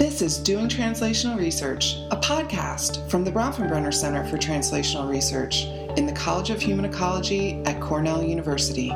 This 0.00 0.22
is 0.22 0.38
Doing 0.38 0.66
Translational 0.66 1.38
Research, 1.38 1.96
a 2.10 2.16
podcast 2.16 3.06
from 3.10 3.22
the 3.22 3.30
Bronfenbrenner 3.30 3.92
Center 3.92 4.26
for 4.28 4.38
Translational 4.38 5.06
Research 5.06 5.66
in 5.98 6.06
the 6.06 6.12
College 6.14 6.48
of 6.48 6.58
Human 6.58 6.86
Ecology 6.86 7.62
at 7.66 7.82
Cornell 7.82 8.22
University. 8.22 8.88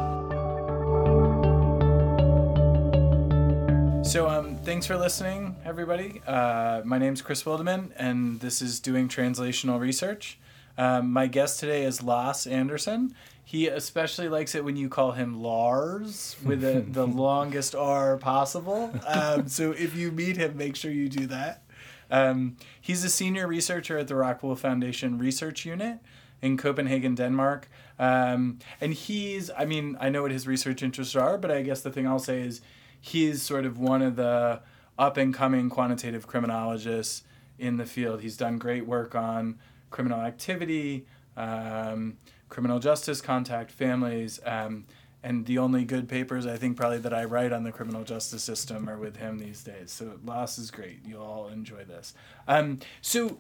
So, 4.03 4.27
um, 4.31 4.57
thanks 4.65 4.87
for 4.87 4.97
listening, 4.97 5.57
everybody. 5.63 6.23
Uh, 6.27 6.81
my 6.87 6.97
is 6.97 7.21
Chris 7.21 7.43
Wildeman, 7.43 7.91
and 7.97 8.41
this 8.41 8.63
is 8.63 8.81
Doing 8.81 9.07
Translational 9.07 9.79
Research. 9.79 10.39
Um, 10.79 11.13
my 11.13 11.27
guest 11.27 11.61
today 11.61 11.85
is 11.85 12.03
Lars 12.03 12.47
Andersen. 12.47 13.15
He 13.45 13.69
especially 13.69 14.29
likes 14.29 14.55
it 14.55 14.65
when 14.65 14.77
you 14.77 14.89
call 14.89 15.13
him 15.13 15.43
Lars 15.43 16.37
with 16.45 16.63
the, 16.63 16.85
the 16.87 17.07
longest 17.25 17.75
R 17.75 18.17
possible. 18.17 18.93
Um, 19.07 19.49
so 19.49 19.73
if 19.73 19.95
you 19.95 20.11
meet 20.11 20.37
him, 20.37 20.57
make 20.57 20.77
sure 20.77 20.91
you 20.91 21.09
do 21.09 21.27
that. 21.27 21.63
Um, 22.11 22.57
he's 22.81 23.05
a 23.05 23.11
senior 23.11 23.47
researcher 23.47 23.99
at 23.99 24.09
the 24.09 24.15
Rockwool 24.15 24.57
Foundation 24.59 25.19
Research 25.19 25.65
Unit 25.65 25.99
in 26.43 26.57
Copenhagen, 26.57 27.15
Denmark. 27.15 27.69
Um, 27.99 28.59
and 28.81 28.93
he's, 28.93 29.51
I 29.57 29.65
mean, 29.65 29.97
I 30.01 30.11
know 30.11 30.23
what 30.23 30.31
his 30.31 30.47
research 30.47 30.83
interests 30.83 31.17
are, 31.17 31.39
but 31.39 31.51
I 31.51 31.63
guess 31.63 31.81
the 31.81 31.91
thing 31.91 32.07
I'll 32.07 32.19
say 32.19 32.41
is 32.41 32.61
he's 33.01 33.43
sort 33.43 33.65
of 33.65 33.79
one 33.79 34.03
of 34.03 34.17
the 34.17 34.61
up 34.99 35.17
and 35.17 35.35
coming 35.35 35.69
quantitative 35.69 36.27
criminologists 36.27 37.25
in 37.59 37.77
the 37.77 37.87
field. 37.87 38.21
He's 38.21 38.37
done 38.37 38.59
great 38.59 38.87
work 38.87 39.15
on 39.15 39.59
criminal 39.91 40.21
activity, 40.21 41.07
um, 41.37 42.17
criminal 42.55 42.79
justice 42.79 43.21
contact, 43.21 43.73
families, 43.73 44.39
um, 44.47 44.85
and 45.25 45.45
the 45.47 45.59
only 45.59 45.85
good 45.85 46.09
papers 46.09 46.47
I 46.47 46.57
think 46.57 46.77
probably 46.77 46.99
that 46.99 47.13
I 47.13 47.25
write 47.25 47.53
on 47.53 47.65
the 47.65 47.73
criminal 47.73 48.05
justice 48.05 48.45
system 48.45 48.89
are 48.89 48.97
with 48.97 49.17
him 49.17 49.41
these 49.41 49.65
days. 49.65 49.91
So 49.91 50.21
Lars 50.25 50.57
is 50.57 50.71
great. 50.71 51.01
You'll 51.05 51.25
all 51.25 51.49
enjoy 51.49 51.83
this. 51.83 52.15
Um, 52.47 52.79
so 53.03 53.39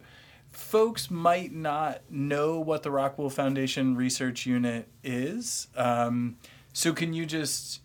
folks 0.50 1.12
might 1.12 1.52
not 1.52 2.00
know 2.10 2.58
what 2.58 2.82
the 2.82 2.90
Rockwool 2.90 3.30
Foundation 3.30 3.94
Research 3.94 4.46
Unit 4.46 4.88
is. 5.04 5.68
Um, 5.76 6.36
so 6.72 6.92
can 6.92 7.12
you 7.12 7.24
just 7.24 7.82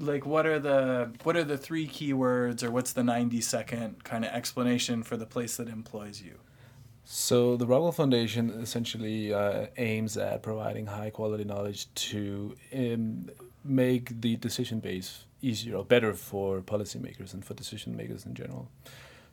like 0.00 0.26
what 0.26 0.44
are 0.44 0.58
the 0.58 1.12
what 1.22 1.36
are 1.36 1.44
the 1.44 1.56
three 1.56 1.86
keywords 1.86 2.64
or 2.64 2.72
what's 2.72 2.92
the 2.92 3.04
90 3.04 3.40
second 3.42 4.02
kind 4.02 4.24
of 4.24 4.32
explanation 4.32 5.04
for 5.04 5.16
the 5.16 5.26
place 5.26 5.56
that 5.58 5.68
employs 5.68 6.20
you? 6.20 6.40
So 7.04 7.56
the 7.56 7.66
Rockwool 7.66 7.94
Foundation 7.94 8.50
essentially 8.50 9.34
uh, 9.34 9.66
aims 9.76 10.16
at 10.16 10.42
providing 10.42 10.86
high 10.86 11.10
quality 11.10 11.44
knowledge 11.44 11.92
to 11.94 12.56
um, 12.74 13.30
make 13.64 14.20
the 14.20 14.36
decision 14.36 14.80
base 14.80 15.24
easier 15.40 15.76
or 15.76 15.84
better 15.84 16.14
for 16.14 16.60
policymakers 16.60 17.34
and 17.34 17.44
for 17.44 17.54
decision 17.54 17.96
makers 17.96 18.24
in 18.24 18.34
general. 18.34 18.68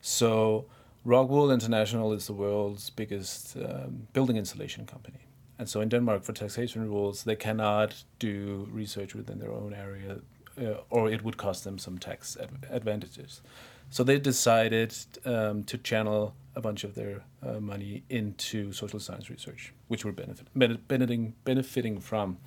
So 0.01 0.65
Rockwool 1.05 1.53
International 1.53 2.11
is 2.13 2.27
the 2.27 2.33
world's 2.33 2.89
biggest 2.89 3.55
um, 3.57 4.07
building 4.13 4.37
installation 4.37 4.85
company. 4.85 5.19
And 5.59 5.69
so 5.69 5.81
in 5.81 5.89
Denmark, 5.89 6.23
for 6.23 6.33
taxation 6.33 6.89
rules, 6.89 7.23
they 7.23 7.35
cannot 7.35 8.03
do 8.17 8.67
research 8.71 9.13
within 9.13 9.39
their 9.39 9.51
own 9.51 9.73
area, 9.73 10.19
uh, 10.59 10.81
or 10.89 11.09
it 11.09 11.23
would 11.23 11.37
cost 11.37 11.63
them 11.65 11.77
some 11.77 11.97
tax 11.97 12.37
ad- 12.41 12.65
advantages. 12.69 13.41
So 13.89 14.03
they 14.03 14.19
decided 14.19 14.95
um, 15.25 15.63
to 15.65 15.77
channel 15.77 16.33
a 16.55 16.61
bunch 16.61 16.83
of 16.83 16.95
their 16.95 17.23
uh, 17.45 17.59
money 17.59 18.03
into 18.09 18.71
social 18.71 18.99
science 18.99 19.29
research, 19.29 19.73
which 19.87 20.03
we're 20.03 20.11
benefit, 20.11 20.47
benefiting, 20.55 21.33
benefiting 21.43 21.99
from. 21.99 22.37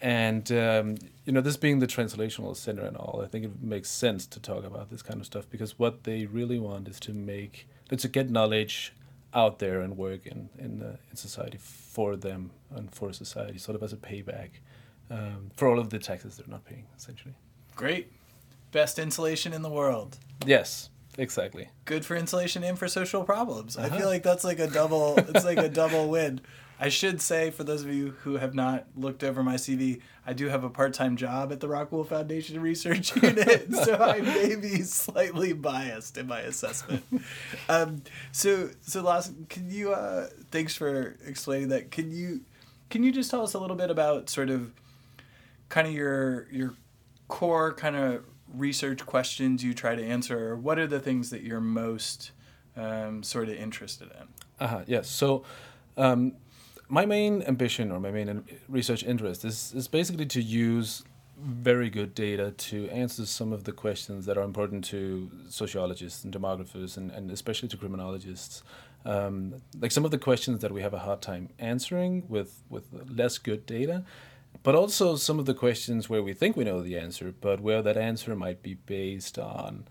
And 0.00 0.50
um, 0.50 0.96
you 1.24 1.32
know, 1.32 1.40
this 1.40 1.56
being 1.56 1.78
the 1.78 1.86
translational 1.86 2.56
center 2.56 2.82
and 2.82 2.96
all, 2.96 3.22
I 3.24 3.28
think 3.28 3.44
it 3.44 3.62
makes 3.62 3.88
sense 3.90 4.26
to 4.26 4.40
talk 4.40 4.64
about 4.64 4.90
this 4.90 5.02
kind 5.02 5.20
of 5.20 5.26
stuff 5.26 5.48
because 5.48 5.78
what 5.78 6.04
they 6.04 6.26
really 6.26 6.58
want 6.58 6.88
is 6.88 6.98
to 7.00 7.12
make, 7.12 7.68
to 7.96 8.08
get 8.08 8.30
knowledge 8.30 8.92
out 9.34 9.60
there 9.60 9.80
and 9.80 9.96
work 9.96 10.26
in 10.26 10.48
in, 10.58 10.82
uh, 10.82 10.96
in 11.10 11.16
society 11.16 11.58
for 11.58 12.16
them 12.16 12.50
and 12.74 12.92
for 12.92 13.12
society, 13.12 13.58
sort 13.58 13.76
of 13.76 13.82
as 13.82 13.92
a 13.92 13.96
payback 13.96 14.50
um, 15.10 15.50
for 15.56 15.68
all 15.68 15.78
of 15.78 15.90
the 15.90 15.98
taxes 15.98 16.36
they're 16.36 16.46
not 16.48 16.64
paying, 16.64 16.86
essentially. 16.96 17.34
Great, 17.76 18.12
best 18.72 18.98
insulation 18.98 19.52
in 19.52 19.62
the 19.62 19.70
world. 19.70 20.18
Yes, 20.46 20.90
exactly. 21.18 21.68
Good 21.84 22.04
for 22.04 22.16
insulation 22.16 22.64
and 22.64 22.78
for 22.78 22.88
social 22.88 23.24
problems. 23.24 23.76
Uh-huh. 23.76 23.94
I 23.94 23.98
feel 23.98 24.08
like 24.08 24.22
that's 24.22 24.44
like 24.44 24.58
a 24.58 24.66
double. 24.66 25.16
it's 25.18 25.44
like 25.44 25.58
a 25.58 25.68
double 25.82 26.08
win. 26.08 26.40
I 26.80 26.88
should 26.88 27.20
say, 27.20 27.50
for 27.50 27.62
those 27.62 27.82
of 27.82 27.94
you 27.94 28.16
who 28.22 28.38
have 28.38 28.54
not 28.54 28.86
looked 28.96 29.22
over 29.22 29.44
my 29.44 29.54
CV, 29.54 30.00
I 30.26 30.32
do 30.32 30.48
have 30.48 30.64
a 30.64 30.68
part 30.68 30.94
time 30.94 31.16
job 31.16 31.52
at 31.52 31.60
the 31.60 31.68
Rockwool 31.68 32.04
Foundation 32.04 32.60
Research 32.60 33.14
Unit, 33.22 33.72
so 33.72 33.94
I 33.94 34.20
may 34.20 34.56
be 34.56 34.82
slightly 34.82 35.52
biased 35.52 36.18
in 36.18 36.26
my 36.26 36.40
assessment. 36.40 37.04
Um, 37.68 38.02
so, 38.32 38.70
so 38.80 39.00
Lars, 39.00 39.30
can 39.48 39.70
you? 39.70 39.92
Uh, 39.92 40.26
thanks 40.50 40.74
for 40.74 41.16
explaining 41.24 41.68
that. 41.68 41.92
Can 41.92 42.10
you? 42.10 42.40
Can 42.90 43.04
you 43.04 43.12
just 43.12 43.30
tell 43.30 43.42
us 43.44 43.54
a 43.54 43.60
little 43.60 43.76
bit 43.76 43.90
about 43.90 44.28
sort 44.28 44.50
of, 44.50 44.72
kind 45.68 45.86
of 45.86 45.92
your 45.92 46.48
your 46.50 46.74
core 47.28 47.72
kind 47.74 47.94
of 47.94 48.24
research 48.52 49.04
questions 49.06 49.64
you 49.64 49.74
try 49.74 49.94
to 49.94 50.04
answer, 50.04 50.56
what 50.56 50.78
are 50.78 50.86
the 50.86 51.00
things 51.00 51.30
that 51.30 51.42
you're 51.42 51.60
most 51.60 52.32
um, 52.76 53.22
sort 53.22 53.48
of 53.48 53.54
interested 53.56 54.08
in? 54.20 54.28
Uh-huh, 54.60 54.82
yes. 54.86 55.08
So, 55.08 55.44
um, 55.96 56.34
my 56.88 57.06
main 57.06 57.42
ambition 57.42 57.90
or 57.90 57.98
my 58.00 58.10
main 58.10 58.44
research 58.68 59.02
interest 59.02 59.44
is, 59.44 59.72
is 59.74 59.88
basically 59.88 60.26
to 60.26 60.42
use 60.42 61.02
very 61.38 61.90
good 61.90 62.14
data 62.14 62.52
to 62.52 62.88
answer 62.90 63.26
some 63.26 63.52
of 63.52 63.64
the 63.64 63.72
questions 63.72 64.26
that 64.26 64.36
are 64.36 64.44
important 64.44 64.84
to 64.84 65.30
sociologists 65.48 66.22
and 66.22 66.32
demographers 66.32 66.96
and, 66.96 67.10
and 67.10 67.30
especially 67.30 67.68
to 67.68 67.76
criminologists. 67.76 68.62
Um, 69.04 69.54
like 69.80 69.90
some 69.90 70.04
of 70.04 70.12
the 70.12 70.18
questions 70.18 70.60
that 70.60 70.70
we 70.70 70.82
have 70.82 70.94
a 70.94 71.00
hard 71.00 71.22
time 71.22 71.48
answering 71.58 72.24
with, 72.28 72.62
with 72.70 72.84
less 73.08 73.38
good 73.38 73.66
data 73.66 74.04
but 74.62 74.74
also 74.74 75.16
some 75.16 75.38
of 75.38 75.46
the 75.46 75.54
questions 75.54 76.08
where 76.08 76.22
we 76.22 76.32
think 76.32 76.56
we 76.56 76.64
know 76.64 76.82
the 76.82 76.98
answer, 76.98 77.34
but 77.40 77.60
where 77.60 77.82
that 77.82 77.96
answer 77.96 78.36
might 78.36 78.62
be 78.62 78.74
based 78.74 79.38
on 79.38 79.84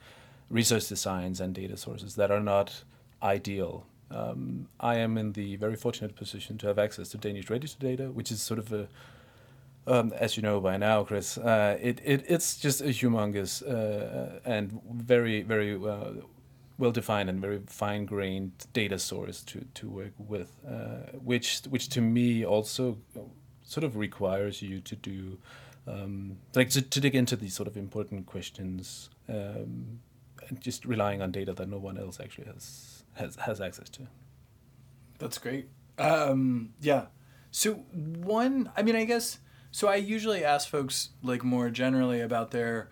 research 0.49 0.87
designs 0.87 1.39
and 1.41 1.53
data 1.53 1.77
sources 1.77 2.15
that 2.15 2.31
are 2.31 2.39
not 2.39 2.83
ideal. 3.21 3.85
Um, 4.09 4.67
I 4.79 4.95
am 4.95 5.17
in 5.17 5.33
the 5.33 5.55
very 5.55 5.75
fortunate 5.75 6.15
position 6.15 6.57
to 6.59 6.67
have 6.67 6.77
access 6.77 7.09
to 7.09 7.17
Danish 7.17 7.49
register 7.49 7.79
data, 7.79 8.11
which 8.11 8.31
is 8.31 8.41
sort 8.41 8.59
of 8.59 8.73
a, 8.73 8.87
um, 9.87 10.13
as 10.13 10.37
you 10.37 10.43
know 10.43 10.59
by 10.59 10.77
now, 10.77 11.03
Chris, 11.03 11.37
uh, 11.37 11.77
it, 11.81 12.01
it 12.03 12.25
it's 12.27 12.57
just 12.57 12.81
a 12.81 12.85
humongous 12.85 13.63
uh, 13.63 14.39
and 14.45 14.79
very 14.93 15.41
very 15.41 15.75
uh, 15.75 16.11
well 16.77 16.91
defined 16.91 17.29
and 17.29 17.39
very 17.39 17.61
fine 17.65 18.05
grained 18.05 18.51
data 18.73 18.99
source 18.99 19.41
to 19.43 19.65
to 19.73 19.89
work 19.89 20.13
with, 20.17 20.51
uh, 20.67 21.17
which 21.23 21.61
which 21.69 21.89
to 21.89 22.01
me 22.01 22.45
also 22.45 22.97
sort 23.71 23.83
of 23.85 23.95
requires 23.95 24.61
you 24.61 24.81
to 24.81 24.95
do 24.95 25.37
um, 25.87 26.37
like 26.53 26.69
to, 26.71 26.81
to 26.81 26.99
dig 26.99 27.15
into 27.15 27.35
these 27.35 27.55
sort 27.55 27.67
of 27.67 27.75
important 27.77 28.25
questions 28.25 29.09
um, 29.29 29.99
and 30.47 30.59
just 30.59 30.85
relying 30.85 31.21
on 31.21 31.31
data 31.31 31.53
that 31.53 31.69
no 31.69 31.77
one 31.77 31.97
else 31.97 32.19
actually 32.19 32.45
has 32.45 33.03
has 33.13 33.35
has 33.37 33.61
access 33.61 33.89
to. 33.89 34.07
That's 35.19 35.37
great. 35.37 35.69
Um, 35.97 36.73
yeah. 36.81 37.05
So 37.51 37.73
one, 37.73 38.71
I 38.75 38.81
mean, 38.83 38.95
I 38.95 39.05
guess 39.05 39.39
so. 39.71 39.87
I 39.87 39.95
usually 39.95 40.43
ask 40.43 40.67
folks 40.67 41.09
like 41.23 41.43
more 41.43 41.69
generally 41.69 42.21
about 42.21 42.51
their 42.51 42.89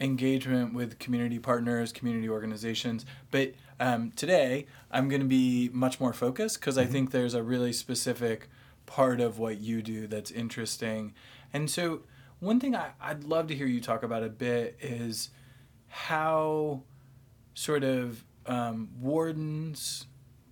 engagement 0.00 0.74
with 0.74 0.98
community 0.98 1.38
partners, 1.38 1.92
community 1.92 2.28
organizations, 2.28 3.04
but 3.30 3.54
um, 3.80 4.12
today 4.12 4.66
I'm 4.90 5.08
going 5.08 5.22
to 5.22 5.28
be 5.28 5.70
much 5.72 6.00
more 6.00 6.12
focused 6.12 6.60
because 6.60 6.76
mm-hmm. 6.76 6.88
I 6.88 6.92
think 6.92 7.10
there's 7.10 7.34
a 7.34 7.42
really 7.42 7.72
specific 7.72 8.48
part 8.86 9.20
of 9.20 9.38
what 9.38 9.58
you 9.58 9.82
do 9.82 10.06
that's 10.06 10.30
interesting. 10.30 11.14
And 11.52 11.70
so, 11.70 12.02
one 12.40 12.60
thing 12.60 12.74
I, 12.74 12.90
I'd 13.00 13.24
love 13.24 13.46
to 13.48 13.54
hear 13.54 13.66
you 13.66 13.80
talk 13.80 14.02
about 14.02 14.22
a 14.22 14.28
bit 14.28 14.76
is 14.80 15.30
how 15.88 16.82
sort 17.54 17.84
of 17.84 18.24
um, 18.46 18.90
wardens, 19.00 20.06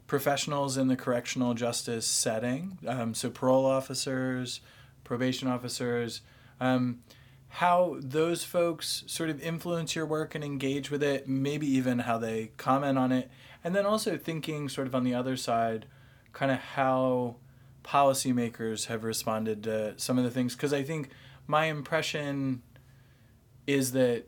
professionals 0.07 0.77
in 0.77 0.89
the 0.89 0.97
correctional 0.97 1.55
justice 1.55 2.07
setting, 2.07 2.79
um, 2.87 3.15
so 3.15 3.29
parole 3.29 3.67
officers, 3.67 4.61
probation 5.05 5.49
officers, 5.49 6.21
um, 6.61 7.01
how 7.49 7.97
those 7.99 8.45
folks 8.45 9.05
sort 9.07 9.29
of 9.29 9.41
influence 9.43 9.95
your 9.95 10.07
work 10.07 10.35
and 10.35 10.43
engage 10.43 10.91
with 10.91 11.03
it, 11.03 11.29
maybe 11.29 11.67
even 11.67 11.99
how 12.01 12.17
they 12.17 12.51
comment 12.57 12.97
on 12.97 13.13
it, 13.13 13.31
and 13.63 13.75
then 13.75 13.85
also 13.85 14.17
thinking 14.17 14.69
sort 14.69 14.87
of 14.87 14.95
on 14.95 15.05
the 15.05 15.15
other 15.15 15.37
side, 15.37 15.85
kind 16.33 16.51
of 16.51 16.59
how 16.59 17.37
policymakers 17.85 18.87
have 18.87 19.05
responded 19.05 19.63
to 19.65 19.95
some 19.97 20.19
of 20.19 20.25
the 20.25 20.31
things 20.31 20.55
because 20.55 20.73
I 20.73 20.83
think 20.83 21.11
my 21.47 21.67
impression 21.67 22.63
is 23.67 23.93
that 23.93 24.25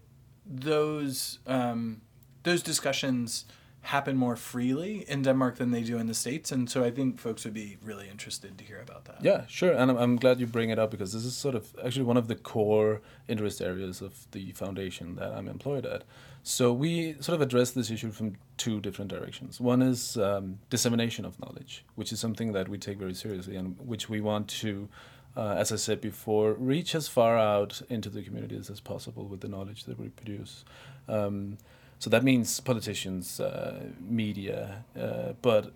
those 0.46 1.38
um, 1.46 2.02
those 2.42 2.62
discussions 2.62 3.46
happen 3.84 4.16
more 4.16 4.34
freely 4.34 5.04
in 5.08 5.22
Denmark 5.22 5.56
than 5.56 5.70
they 5.70 5.82
do 5.82 5.98
in 5.98 6.06
the 6.06 6.14
States. 6.14 6.50
And 6.50 6.70
so 6.70 6.82
I 6.82 6.90
think 6.90 7.18
folks 7.18 7.44
would 7.44 7.52
be 7.52 7.76
really 7.84 8.08
interested 8.08 8.56
to 8.56 8.64
hear 8.64 8.80
about 8.80 9.04
that. 9.04 9.18
Yeah, 9.22 9.44
sure. 9.46 9.72
And 9.72 9.90
I'm, 9.90 9.98
I'm 9.98 10.16
glad 10.16 10.40
you 10.40 10.46
bring 10.46 10.70
it 10.70 10.78
up 10.78 10.90
because 10.90 11.12
this 11.12 11.24
is 11.24 11.36
sort 11.36 11.54
of 11.54 11.74
actually 11.84 12.04
one 12.04 12.16
of 12.16 12.26
the 12.26 12.34
core 12.34 13.02
interest 13.28 13.60
areas 13.60 14.00
of 14.00 14.26
the 14.32 14.52
foundation 14.52 15.16
that 15.16 15.32
I'm 15.32 15.48
employed 15.48 15.84
at. 15.84 16.04
So 16.42 16.72
we 16.72 17.16
sort 17.20 17.36
of 17.36 17.42
address 17.42 17.72
this 17.72 17.90
issue 17.90 18.10
from 18.10 18.36
two 18.56 18.80
different 18.80 19.10
directions. 19.10 19.60
One 19.60 19.82
is 19.82 20.16
um, 20.16 20.58
dissemination 20.70 21.26
of 21.26 21.38
knowledge, 21.38 21.84
which 21.94 22.10
is 22.10 22.20
something 22.20 22.52
that 22.52 22.68
we 22.68 22.78
take 22.78 22.98
very 22.98 23.14
seriously 23.14 23.56
and 23.56 23.76
which 23.78 24.08
we 24.08 24.22
want 24.22 24.48
to, 24.62 24.88
uh, 25.36 25.54
as 25.58 25.72
I 25.72 25.76
said 25.76 26.00
before, 26.00 26.54
reach 26.54 26.94
as 26.94 27.06
far 27.06 27.36
out 27.38 27.82
into 27.90 28.08
the 28.08 28.22
communities 28.22 28.70
as 28.70 28.80
possible 28.80 29.26
with 29.26 29.40
the 29.40 29.48
knowledge 29.48 29.84
that 29.84 29.98
we 29.98 30.08
produce. 30.08 30.64
Um, 31.06 31.58
so 32.04 32.10
that 32.10 32.22
means 32.22 32.60
politicians, 32.60 33.40
uh, 33.40 33.80
media, 33.98 34.84
uh, 34.94 35.32
but 35.40 35.72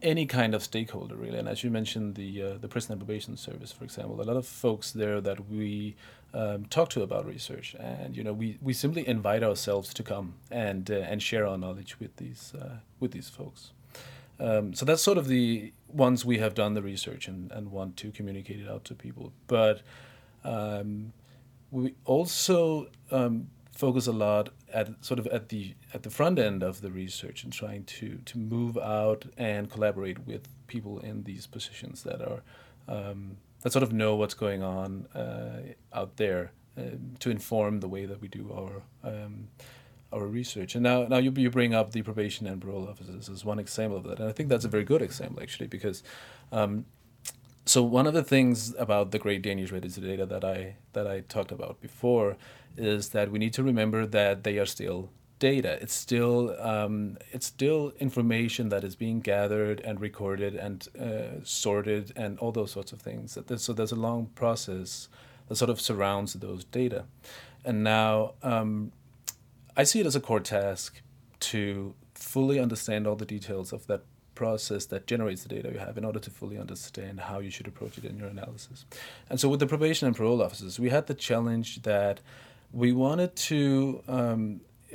any 0.00 0.26
kind 0.26 0.54
of 0.54 0.62
stakeholder 0.62 1.16
really. 1.16 1.36
And 1.36 1.48
as 1.48 1.64
you 1.64 1.72
mentioned, 1.72 2.14
the 2.14 2.40
uh, 2.40 2.58
the 2.58 2.68
prison 2.68 2.92
and 2.92 3.00
probation 3.00 3.36
service, 3.36 3.72
for 3.72 3.82
example, 3.82 4.20
a 4.20 4.22
lot 4.22 4.36
of 4.36 4.46
folks 4.46 4.92
there 4.92 5.20
that 5.20 5.50
we 5.50 5.96
um, 6.34 6.66
talk 6.66 6.88
to 6.90 7.02
about 7.02 7.26
research, 7.26 7.74
and 7.80 8.16
you 8.16 8.22
know, 8.22 8.32
we, 8.32 8.58
we 8.62 8.72
simply 8.72 9.02
invite 9.08 9.42
ourselves 9.42 9.92
to 9.94 10.04
come 10.04 10.34
and 10.52 10.88
uh, 10.88 11.10
and 11.10 11.20
share 11.20 11.48
our 11.48 11.58
knowledge 11.58 11.98
with 11.98 12.14
these 12.14 12.52
uh, 12.54 12.76
with 13.00 13.10
these 13.10 13.28
folks. 13.28 13.72
Um, 14.38 14.74
so 14.74 14.84
that's 14.84 15.02
sort 15.02 15.18
of 15.18 15.26
the 15.26 15.72
ones 15.88 16.24
we 16.24 16.38
have 16.38 16.54
done 16.54 16.74
the 16.74 16.82
research 16.82 17.26
and, 17.26 17.50
and 17.50 17.72
want 17.72 17.96
to 17.96 18.12
communicate 18.12 18.60
it 18.60 18.68
out 18.68 18.84
to 18.84 18.94
people. 18.94 19.32
But 19.48 19.82
um, 20.44 21.12
we 21.72 21.96
also 22.04 22.86
um, 23.10 23.48
focus 23.74 24.06
a 24.06 24.12
lot 24.12 24.50
at 24.72 25.04
sort 25.04 25.18
of 25.18 25.26
at 25.28 25.48
the 25.48 25.74
at 25.94 26.02
the 26.02 26.10
front 26.10 26.38
end 26.38 26.62
of 26.62 26.80
the 26.80 26.90
research 26.90 27.44
and 27.44 27.52
trying 27.52 27.84
to 27.84 28.18
to 28.24 28.38
move 28.38 28.76
out 28.78 29.26
and 29.36 29.70
collaborate 29.70 30.26
with 30.26 30.48
people 30.66 30.98
in 31.00 31.24
these 31.24 31.46
positions 31.46 32.02
that 32.02 32.20
are 32.20 32.42
um, 32.88 33.36
that 33.60 33.72
sort 33.72 33.82
of 33.82 33.92
know 33.92 34.16
what's 34.16 34.34
going 34.34 34.62
on 34.62 35.06
uh, 35.14 35.60
out 35.92 36.16
there 36.16 36.52
uh, 36.76 36.82
to 37.20 37.30
inform 37.30 37.80
the 37.80 37.88
way 37.88 38.06
that 38.06 38.20
we 38.20 38.28
do 38.28 38.52
our 38.52 38.82
um, 39.10 39.48
our 40.12 40.26
research. 40.26 40.74
And 40.74 40.82
now 40.82 41.04
now 41.04 41.18
you 41.18 41.32
you 41.36 41.50
bring 41.50 41.74
up 41.74 41.92
the 41.92 42.02
probation 42.02 42.46
and 42.46 42.60
parole 42.60 42.88
officers 42.88 43.28
as 43.28 43.44
one 43.44 43.58
example 43.58 43.98
of 43.98 44.04
that, 44.04 44.18
and 44.20 44.28
I 44.28 44.32
think 44.32 44.48
that's 44.48 44.64
a 44.64 44.68
very 44.68 44.84
good 44.84 45.02
example 45.02 45.42
actually 45.42 45.68
because. 45.68 46.02
Um, 46.50 46.86
so 47.64 47.82
one 47.82 48.06
of 48.06 48.14
the 48.14 48.24
things 48.24 48.74
about 48.78 49.10
the 49.12 49.18
Great 49.18 49.42
Danish 49.42 49.70
Register 49.70 50.00
data 50.00 50.26
that 50.26 50.44
I 50.44 50.76
that 50.92 51.06
I 51.06 51.20
talked 51.20 51.52
about 51.52 51.80
before 51.80 52.36
is 52.76 53.10
that 53.10 53.30
we 53.30 53.38
need 53.38 53.52
to 53.54 53.62
remember 53.62 54.06
that 54.06 54.44
they 54.44 54.58
are 54.58 54.66
still 54.66 55.10
data. 55.38 55.78
It's 55.80 55.94
still 55.94 56.56
um, 56.60 57.18
it's 57.30 57.46
still 57.46 57.92
information 57.98 58.68
that 58.70 58.84
is 58.84 58.96
being 58.96 59.20
gathered 59.20 59.80
and 59.80 60.00
recorded 60.00 60.54
and 60.54 60.88
uh, 61.00 61.44
sorted 61.44 62.12
and 62.16 62.38
all 62.38 62.52
those 62.52 62.72
sorts 62.72 62.92
of 62.92 63.00
things. 63.00 63.38
So 63.56 63.72
there's 63.72 63.92
a 63.92 63.96
long 63.96 64.26
process 64.34 65.08
that 65.48 65.56
sort 65.56 65.70
of 65.70 65.80
surrounds 65.80 66.34
those 66.34 66.64
data. 66.64 67.04
And 67.64 67.84
now 67.84 68.34
um, 68.42 68.92
I 69.76 69.84
see 69.84 70.00
it 70.00 70.06
as 70.06 70.16
a 70.16 70.20
core 70.20 70.40
task 70.40 71.00
to 71.40 71.94
fully 72.14 72.58
understand 72.58 73.06
all 73.06 73.16
the 73.16 73.26
details 73.26 73.72
of 73.72 73.86
that 73.88 74.04
process 74.42 74.82
that 74.86 75.02
generates 75.12 75.40
the 75.44 75.50
data 75.56 75.68
you 75.74 75.78
have 75.86 75.96
in 76.00 76.04
order 76.04 76.20
to 76.26 76.30
fully 76.40 76.58
understand 76.64 77.14
how 77.28 77.38
you 77.44 77.50
should 77.56 77.68
approach 77.72 77.94
it 77.98 78.04
in 78.10 78.14
your 78.20 78.30
analysis. 78.36 78.78
And 79.30 79.36
so 79.40 79.46
with 79.50 79.60
the 79.60 79.70
probation 79.74 80.04
and 80.08 80.16
parole 80.16 80.40
officers, 80.46 80.72
we 80.84 80.90
had 80.96 81.04
the 81.12 81.18
challenge 81.28 81.68
that 81.92 82.16
we 82.72 82.88
wanted 83.04 83.30
to 83.50 84.02
um, 84.18 84.42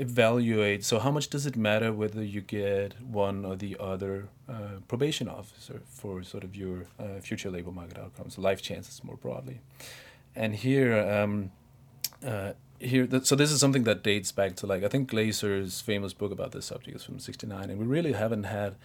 evaluate 0.07 0.83
so 0.83 0.99
how 1.05 1.11
much 1.17 1.27
does 1.33 1.45
it 1.49 1.55
matter 1.69 1.89
whether 2.01 2.23
you 2.35 2.41
get 2.41 2.89
one 3.01 3.37
or 3.49 3.55
the 3.55 3.73
other 3.79 4.15
uh, 4.47 4.77
probation 4.87 5.27
officer 5.39 5.81
for 5.99 6.23
sort 6.23 6.43
of 6.43 6.55
your 6.55 6.77
uh, 6.99 7.19
future 7.27 7.49
labor 7.55 7.73
market 7.79 7.97
outcomes 7.97 8.37
life 8.37 8.61
chances 8.61 9.03
more 9.03 9.17
broadly 9.17 9.57
and 10.35 10.51
here 10.65 10.93
um, 11.15 11.51
uh, 12.31 12.51
here 12.79 13.07
so 13.23 13.35
this 13.35 13.51
is 13.51 13.59
something 13.59 13.85
that 13.89 14.03
dates 14.03 14.31
back 14.31 14.55
to 14.55 14.67
like 14.71 14.83
i 14.87 14.89
think 14.93 15.09
glaser's 15.09 15.81
famous 15.81 16.13
book 16.13 16.31
about 16.31 16.51
this 16.51 16.65
subject 16.65 16.95
is 16.97 17.03
from 17.03 17.17
69 17.19 17.69
and 17.71 17.79
we 17.79 17.85
really 17.97 18.13
haven't 18.13 18.47
had 18.59 18.75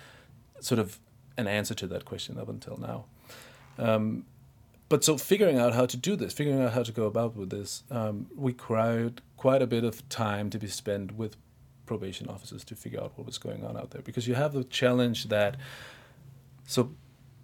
sort 0.63 0.79
of 0.79 0.99
an 1.37 1.47
answer 1.47 1.75
to 1.75 1.87
that 1.87 2.05
question 2.05 2.39
up 2.39 2.49
until 2.49 2.77
now 2.77 3.05
um, 3.79 4.25
but 4.93 5.03
so 5.03 5.17
figuring 5.17 5.59
out 5.59 5.73
how 5.73 5.87
to 5.87 5.97
do 5.97 6.17
this, 6.17 6.35
figuring 6.35 6.61
out 6.61 6.75
how 6.75 6.83
to 6.83 6.93
go 6.93 7.07
about 7.07 7.35
with 7.35 7.49
this, 7.49 7.83
um, 7.91 8.27
required 8.37 9.23
quite 9.39 9.63
a 9.63 9.67
bit 9.67 9.85
of 9.85 10.07
time 10.11 10.51
to 10.51 10.59
be 10.59 10.67
spent 10.67 11.17
with 11.17 11.39
probation 11.87 12.29
officers 12.29 12.63
to 12.65 12.77
figure 12.77 13.01
out 13.01 13.13
what 13.17 13.25
was 13.27 13.39
going 13.39 13.65
on 13.65 13.75
out 13.75 13.93
there. 13.93 14.03
Because 14.03 14.29
you 14.29 14.35
have 14.35 14.53
the 14.53 14.65
challenge 14.65 15.31
that, 15.31 15.57
so 16.67 16.91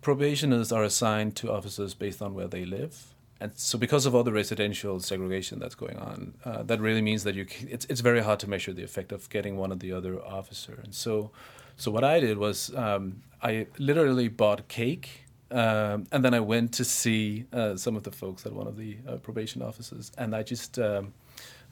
probationers 0.03 0.71
are 0.73 0.85
assigned 0.85 1.37
to 1.37 1.51
officers 1.51 1.95
based 1.95 2.21
on 2.21 2.35
where 2.35 2.49
they 2.49 2.67
live. 2.67 3.15
And 3.41 3.53
so, 3.57 3.79
because 3.79 4.05
of 4.05 4.15
all 4.15 4.25
the 4.25 4.33
residential 4.33 5.01
segregation 5.01 5.59
that's 5.59 5.75
going 5.75 5.97
on, 5.97 6.35
uh, 6.45 6.65
that 6.65 6.81
really 6.81 7.01
means 7.01 7.25
that 7.25 7.35
you 7.35 7.47
it's 7.67 7.87
it's 7.87 8.03
very 8.03 8.21
hard 8.21 8.41
to 8.41 8.51
measure 8.51 8.75
the 8.75 8.83
effect 8.83 9.11
of 9.11 9.31
getting 9.31 9.57
one 9.57 9.73
or 9.73 9.77
the 9.77 9.93
other 9.93 10.23
officer. 10.23 10.81
And 10.85 10.95
so, 10.95 11.31
so 11.79 11.91
what 11.91 12.05
I 12.05 12.21
did 12.21 12.37
was 12.37 12.75
um, 12.77 13.23
I 13.43 13.67
literally 13.79 14.29
bought 14.29 14.69
cake 14.69 15.29
um, 15.51 16.07
and 16.13 16.25
then 16.25 16.35
I 16.35 16.41
went 16.41 16.73
to 16.75 16.85
see 16.85 17.47
uh, 17.53 17.77
some 17.77 17.97
of 17.97 18.03
the 18.03 18.11
folks 18.11 18.45
at 18.45 18.53
one 18.53 18.67
of 18.67 18.77
the 18.77 18.99
uh, 19.09 19.17
probation 19.17 19.63
offices, 19.63 20.13
and 20.19 20.37
I 20.37 20.43
just 20.43 20.79
um, 20.79 21.15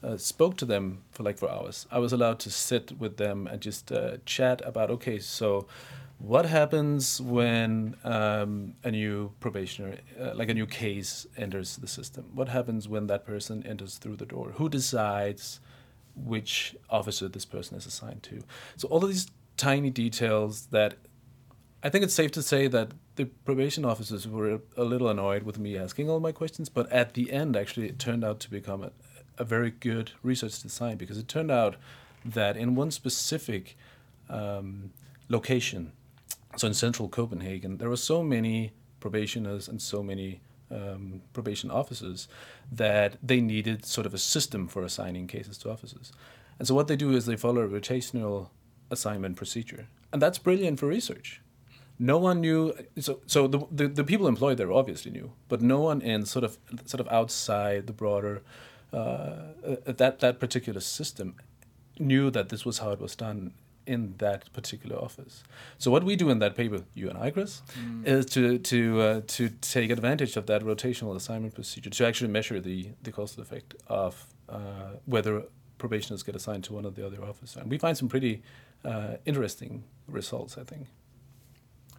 uh, 0.03 0.17
spoke 0.17 0.57
to 0.57 0.65
them 0.65 1.03
for 1.11 1.23
like 1.23 1.37
four 1.37 1.51
hours. 1.51 1.85
I 1.91 1.99
was 1.99 2.11
allowed 2.11 2.39
to 2.39 2.49
sit 2.49 2.97
with 2.97 3.17
them 3.17 3.45
and 3.45 3.61
just 3.61 3.91
uh, 3.91 4.17
chat 4.25 4.61
about 4.65 4.89
okay, 4.91 5.19
so 5.19 5.67
what 6.17 6.47
happens 6.47 7.21
when 7.21 7.95
um, 8.03 8.73
a 8.83 8.89
new 8.89 9.31
probationer, 9.39 9.97
uh, 10.19 10.31
like 10.33 10.49
a 10.49 10.55
new 10.55 10.65
case, 10.65 11.27
enters 11.37 11.77
the 11.77 11.87
system? 11.87 12.25
What 12.33 12.49
happens 12.49 12.87
when 12.87 13.05
that 13.07 13.25
person 13.25 13.63
enters 13.67 13.99
through 13.99 14.15
the 14.15 14.25
door? 14.25 14.53
Who 14.55 14.69
decides 14.69 15.59
which 16.15 16.75
officer 16.89 17.27
this 17.27 17.45
person 17.45 17.77
is 17.77 17.85
assigned 17.85 18.23
to? 18.23 18.41
So 18.77 18.87
all 18.87 19.03
of 19.03 19.09
these 19.11 19.27
tiny 19.57 19.89
details 19.89 20.67
that 20.67 20.95
I 21.83 21.89
think 21.89 22.03
it's 22.03 22.13
safe 22.13 22.31
to 22.31 22.41
say 22.41 22.67
that 22.67 22.91
the 23.15 23.25
probation 23.25 23.83
officers 23.83 24.27
were 24.27 24.61
a 24.75 24.83
little 24.83 25.09
annoyed 25.09 25.43
with 25.43 25.59
me 25.59 25.77
asking 25.77 26.09
all 26.09 26.19
my 26.19 26.31
questions, 26.31 26.69
but 26.69 26.91
at 26.91 27.13
the 27.13 27.31
end, 27.31 27.57
actually, 27.57 27.87
it 27.87 27.99
turned 27.99 28.23
out 28.23 28.39
to 28.41 28.49
become 28.49 28.83
a, 28.83 28.91
a 29.37 29.43
very 29.43 29.71
good 29.71 30.11
research 30.23 30.61
design 30.61 30.97
because 30.97 31.17
it 31.17 31.27
turned 31.27 31.51
out 31.51 31.75
that 32.23 32.57
in 32.57 32.75
one 32.75 32.91
specific 32.91 33.77
um, 34.29 34.91
location, 35.29 35.91
so 36.55 36.67
in 36.67 36.73
central 36.73 37.09
Copenhagen, 37.09 37.77
there 37.77 37.89
were 37.89 37.97
so 37.97 38.23
many 38.23 38.71
probationers 38.99 39.67
and 39.67 39.81
so 39.81 40.03
many 40.03 40.41
um, 40.69 41.21
probation 41.33 41.71
officers 41.71 42.27
that 42.71 43.17
they 43.23 43.39
needed 43.39 43.85
sort 43.85 44.05
of 44.05 44.13
a 44.13 44.17
system 44.17 44.67
for 44.67 44.83
assigning 44.83 45.27
cases 45.27 45.57
to 45.59 45.71
officers. 45.71 46.11
And 46.59 46.67
so 46.67 46.75
what 46.75 46.87
they 46.87 46.95
do 46.95 47.11
is 47.11 47.25
they 47.25 47.35
follow 47.35 47.61
a 47.61 47.69
rotational 47.69 48.49
assignment 48.89 49.35
procedure. 49.35 49.87
And 50.11 50.21
that's 50.21 50.37
brilliant 50.37 50.79
for 50.79 50.87
research 50.87 51.41
no 51.99 52.17
one 52.17 52.41
knew. 52.41 52.73
So, 52.99 53.19
so 53.25 53.47
the, 53.47 53.65
the, 53.71 53.87
the 53.87 54.03
people 54.03 54.27
employed 54.27 54.57
there 54.57 54.71
obviously 54.71 55.11
knew, 55.11 55.33
but 55.49 55.61
no 55.61 55.79
one 55.81 56.01
in 56.01 56.25
sort 56.25 56.45
of 56.45 56.57
sort 56.85 57.01
of 57.01 57.07
outside 57.09 57.87
the 57.87 57.93
broader 57.93 58.43
uh, 58.93 58.95
uh, 58.95 59.75
that 59.85 60.19
that 60.19 60.39
particular 60.39 60.79
system 60.79 61.35
knew 61.99 62.29
that 62.29 62.49
this 62.49 62.65
was 62.65 62.79
how 62.79 62.91
it 62.91 62.99
was 62.99 63.15
done 63.15 63.53
in 63.85 64.15
that 64.17 64.51
particular 64.53 64.97
office. 64.97 65.43
So 65.77 65.89
what 65.89 66.03
we 66.03 66.15
do 66.15 66.29
in 66.29 66.39
that 66.39 66.55
paper, 66.55 66.83
you 66.93 67.09
and 67.09 67.17
I, 67.17 67.31
Chris, 67.31 67.61
mm. 67.79 68.05
is 68.05 68.25
to 68.27 68.59
to 68.59 69.01
uh, 69.01 69.21
to 69.27 69.49
take 69.49 69.89
advantage 69.89 70.37
of 70.37 70.45
that 70.47 70.61
rotational 70.61 71.15
assignment 71.15 71.55
procedure 71.55 71.89
to 71.89 72.05
actually 72.05 72.29
measure 72.29 72.59
the 72.59 72.89
the 73.01 73.11
causal 73.11 73.41
effect 73.41 73.73
of 73.87 74.27
uh, 74.49 74.97
whether 75.05 75.43
probationers 75.77 76.23
get 76.23 76.35
assigned 76.35 76.63
to 76.65 76.73
one 76.73 76.85
or 76.85 76.91
the 76.91 77.05
other 77.05 77.23
officer, 77.23 77.59
and 77.59 77.69
we 77.69 77.77
find 77.77 77.97
some 77.97 78.07
pretty 78.07 78.41
uh, 78.83 79.15
interesting 79.25 79.83
results. 80.07 80.57
I 80.57 80.63
think. 80.63 80.87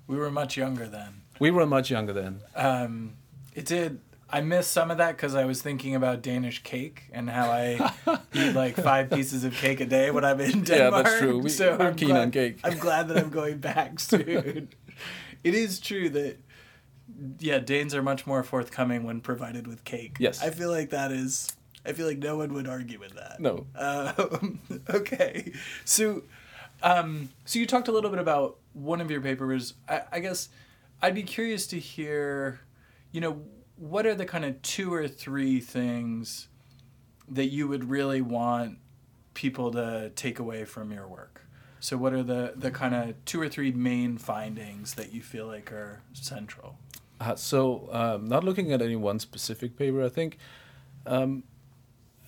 We 0.06 0.16
were 0.16 0.30
much 0.30 0.56
younger 0.56 0.86
then. 0.86 1.22
We 1.38 1.50
were 1.50 1.66
much 1.66 1.90
younger 1.90 2.12
then. 2.14 2.40
Um, 2.56 3.14
it 3.54 3.66
did. 3.66 4.00
I 4.30 4.40
missed 4.40 4.72
some 4.72 4.90
of 4.90 4.98
that 4.98 5.16
because 5.16 5.34
I 5.34 5.44
was 5.44 5.62
thinking 5.62 5.94
about 5.94 6.22
Danish 6.22 6.62
cake 6.62 7.04
and 7.12 7.30
how 7.30 7.50
I 7.50 7.92
eat 8.34 8.52
like 8.54 8.76
five 8.76 9.10
pieces 9.10 9.44
of 9.44 9.54
cake 9.54 9.80
a 9.80 9.86
day 9.86 10.10
when 10.10 10.24
I'm 10.24 10.40
in 10.40 10.64
Denmark. 10.64 10.68
Yeah, 10.68 11.02
that's 11.02 11.18
true. 11.18 11.38
We, 11.38 11.48
so 11.48 11.76
we're 11.78 11.86
I'm 11.88 11.94
keen 11.94 12.08
glad, 12.08 12.20
on 12.22 12.30
cake. 12.30 12.58
I'm 12.64 12.78
glad 12.78 13.08
that 13.08 13.16
I'm 13.16 13.30
going 13.30 13.58
back 13.58 14.00
soon. 14.10 14.68
it 15.44 15.54
is 15.54 15.80
true 15.80 16.08
that 16.10 16.38
yeah, 17.38 17.58
Danes 17.58 17.94
are 17.94 18.02
much 18.02 18.26
more 18.26 18.42
forthcoming 18.42 19.04
when 19.04 19.20
provided 19.20 19.66
with 19.66 19.84
cake. 19.84 20.16
Yes, 20.18 20.42
I 20.42 20.50
feel 20.50 20.70
like 20.70 20.90
that 20.90 21.10
is. 21.10 21.48
I 21.86 21.92
feel 21.92 22.06
like 22.06 22.18
no 22.18 22.36
one 22.36 22.52
would 22.54 22.68
argue 22.68 22.98
with 22.98 23.14
that. 23.14 23.40
No. 23.40 23.66
Um, 23.76 24.60
okay, 24.90 25.52
so 25.84 26.22
um, 26.82 27.30
so 27.44 27.58
you 27.58 27.66
talked 27.66 27.88
a 27.88 27.92
little 27.92 28.10
bit 28.10 28.20
about 28.20 28.58
one 28.72 29.00
of 29.00 29.10
your 29.10 29.20
papers. 29.20 29.74
I, 29.88 30.02
I 30.12 30.20
guess 30.20 30.48
I'd 31.02 31.14
be 31.14 31.22
curious 31.22 31.66
to 31.68 31.78
hear, 31.78 32.60
you 33.12 33.20
know, 33.20 33.42
what 33.76 34.06
are 34.06 34.14
the 34.14 34.26
kind 34.26 34.44
of 34.44 34.60
two 34.62 34.92
or 34.92 35.08
three 35.08 35.60
things 35.60 36.48
that 37.28 37.46
you 37.46 37.68
would 37.68 37.88
really 37.88 38.20
want 38.20 38.78
people 39.34 39.70
to 39.72 40.10
take 40.16 40.38
away 40.38 40.64
from 40.64 40.92
your 40.92 41.06
work? 41.06 41.42
So, 41.80 41.96
what 41.96 42.12
are 42.12 42.24
the 42.24 42.54
the 42.56 42.70
kind 42.70 42.94
of 42.94 43.24
two 43.24 43.40
or 43.40 43.48
three 43.48 43.70
main 43.70 44.18
findings 44.18 44.94
that 44.94 45.12
you 45.12 45.22
feel 45.22 45.46
like 45.46 45.70
are 45.70 46.00
central? 46.12 46.76
Uh, 47.20 47.36
so, 47.36 47.88
um, 47.92 48.26
not 48.26 48.44
looking 48.44 48.72
at 48.72 48.82
any 48.82 48.96
one 48.96 49.18
specific 49.18 49.76
paper, 49.76 50.04
I 50.04 50.08
think, 50.08 50.38
um, 51.06 51.44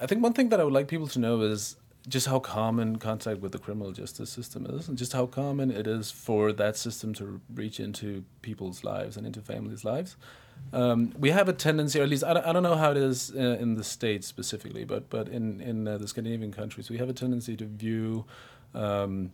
I 0.01 0.07
think 0.07 0.23
one 0.23 0.33
thing 0.33 0.49
that 0.49 0.61
I 0.61 0.65
would 0.65 0.73
like 0.73 0.89
people 0.89 1.09
to 1.09 1.19
know 1.19 1.43
is 1.43 1.77
just 2.09 2.27
how 2.27 2.39
common 2.39 2.97
contact 2.97 3.41
with 3.41 3.53
the 3.53 3.59
criminal 3.59 3.93
justice 3.93 4.31
system 4.31 4.67
is, 4.67 4.89
and 4.89 4.97
just 4.97 5.13
how 5.13 5.27
common 5.27 5.71
it 5.71 5.87
is 5.87 6.11
for 6.11 6.53
that 6.53 6.77
system 6.77 7.13
to 7.15 7.41
reach 7.55 7.79
into 7.79 8.25
people's 8.41 8.83
lives 8.83 9.17
and 9.17 9.27
into 9.27 9.41
families' 9.41 9.85
lives. 9.85 10.17
Um, 10.73 11.13
we 11.19 11.31
have 11.31 11.49
a 11.49 11.53
tendency, 11.53 12.01
or 12.01 12.05
at 12.05 12.09
least 12.09 12.25
I 12.25 12.35
don't, 12.35 12.47
I 12.47 12.53
don't 12.53 12.63
know 12.63 12.77
how 12.77 12.91
it 12.91 12.97
is 12.97 13.33
uh, 13.35 13.59
in 13.61 13.75
the 13.75 13.85
states 13.85 14.27
specifically, 14.27 14.85
but 14.85 15.11
but 15.11 15.29
in 15.29 15.61
in 15.61 15.87
uh, 15.87 15.99
the 15.99 16.09
Scandinavian 16.09 16.53
countries, 16.53 16.91
we 16.91 16.99
have 16.99 17.09
a 17.09 17.15
tendency 17.15 17.57
to 17.57 17.67
view. 17.67 18.25
Um, 18.75 19.33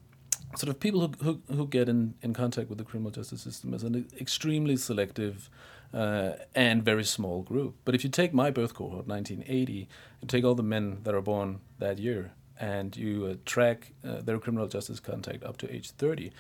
sort 0.55 0.71
of 0.71 0.81
people 0.81 1.01
who, 1.01 1.13
who, 1.23 1.55
who 1.55 1.67
get 1.67 1.89
in, 1.89 2.15
in 2.23 2.33
contact 2.33 2.69
with 2.69 2.79
the 2.79 2.85
criminal 2.85 3.11
justice 3.11 3.43
system 3.43 3.75
is 3.75 3.83
an 3.83 4.09
extremely 4.21 4.77
selective 4.77 5.51
uh, 5.93 6.33
and 6.55 6.83
very 6.83 7.05
small 7.05 7.43
group. 7.43 7.77
But 7.85 7.95
if 7.95 8.05
you 8.05 8.11
take 8.11 8.33
my 8.33 8.51
birth 8.51 8.75
cohort, 8.75 9.07
1980, 9.07 9.89
and 10.21 10.31
take 10.31 10.45
all 10.45 10.55
the 10.55 10.63
men 10.63 10.99
that 11.05 11.15
are 11.15 11.21
born 11.21 11.61
that 11.79 11.99
year, 11.99 12.33
and 12.59 12.97
you 12.97 13.27
uh, 13.27 13.35
track 13.45 13.93
uh, 14.05 14.21
their 14.23 14.39
criminal 14.39 14.67
justice 14.67 15.01
contact 15.01 15.45
up 15.45 15.57
to 15.59 15.75
age 15.75 15.91
30, 15.91 16.33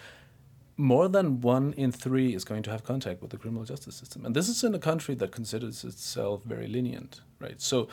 more 0.76 1.08
than 1.08 1.40
one 1.40 1.72
in 1.74 1.90
three 1.90 2.34
is 2.34 2.44
going 2.44 2.62
to 2.62 2.70
have 2.70 2.84
contact 2.84 3.22
with 3.22 3.30
the 3.30 3.38
criminal 3.38 3.64
justice 3.64 3.94
system. 3.94 4.26
And 4.26 4.34
this 4.34 4.48
is 4.48 4.62
in 4.62 4.74
a 4.74 4.78
country 4.78 5.14
that 5.14 5.32
considers 5.32 5.84
itself 5.84 6.42
very 6.44 6.66
lenient, 6.66 7.20
right? 7.40 7.60
So, 7.60 7.88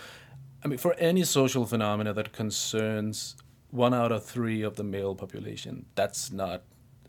I 0.63 0.67
mean, 0.67 0.77
for 0.77 0.93
any 0.95 1.23
social 1.23 1.65
phenomena 1.65 2.13
that 2.13 2.33
concerns 2.33 3.35
one 3.73 3.93
out 3.93 4.11
of 4.11 4.23
three 4.23 4.61
of 4.61 4.75
the 4.75 4.83
male 4.83 5.15
population, 5.15 5.87
that's 5.95 6.31
not, 6.31 6.61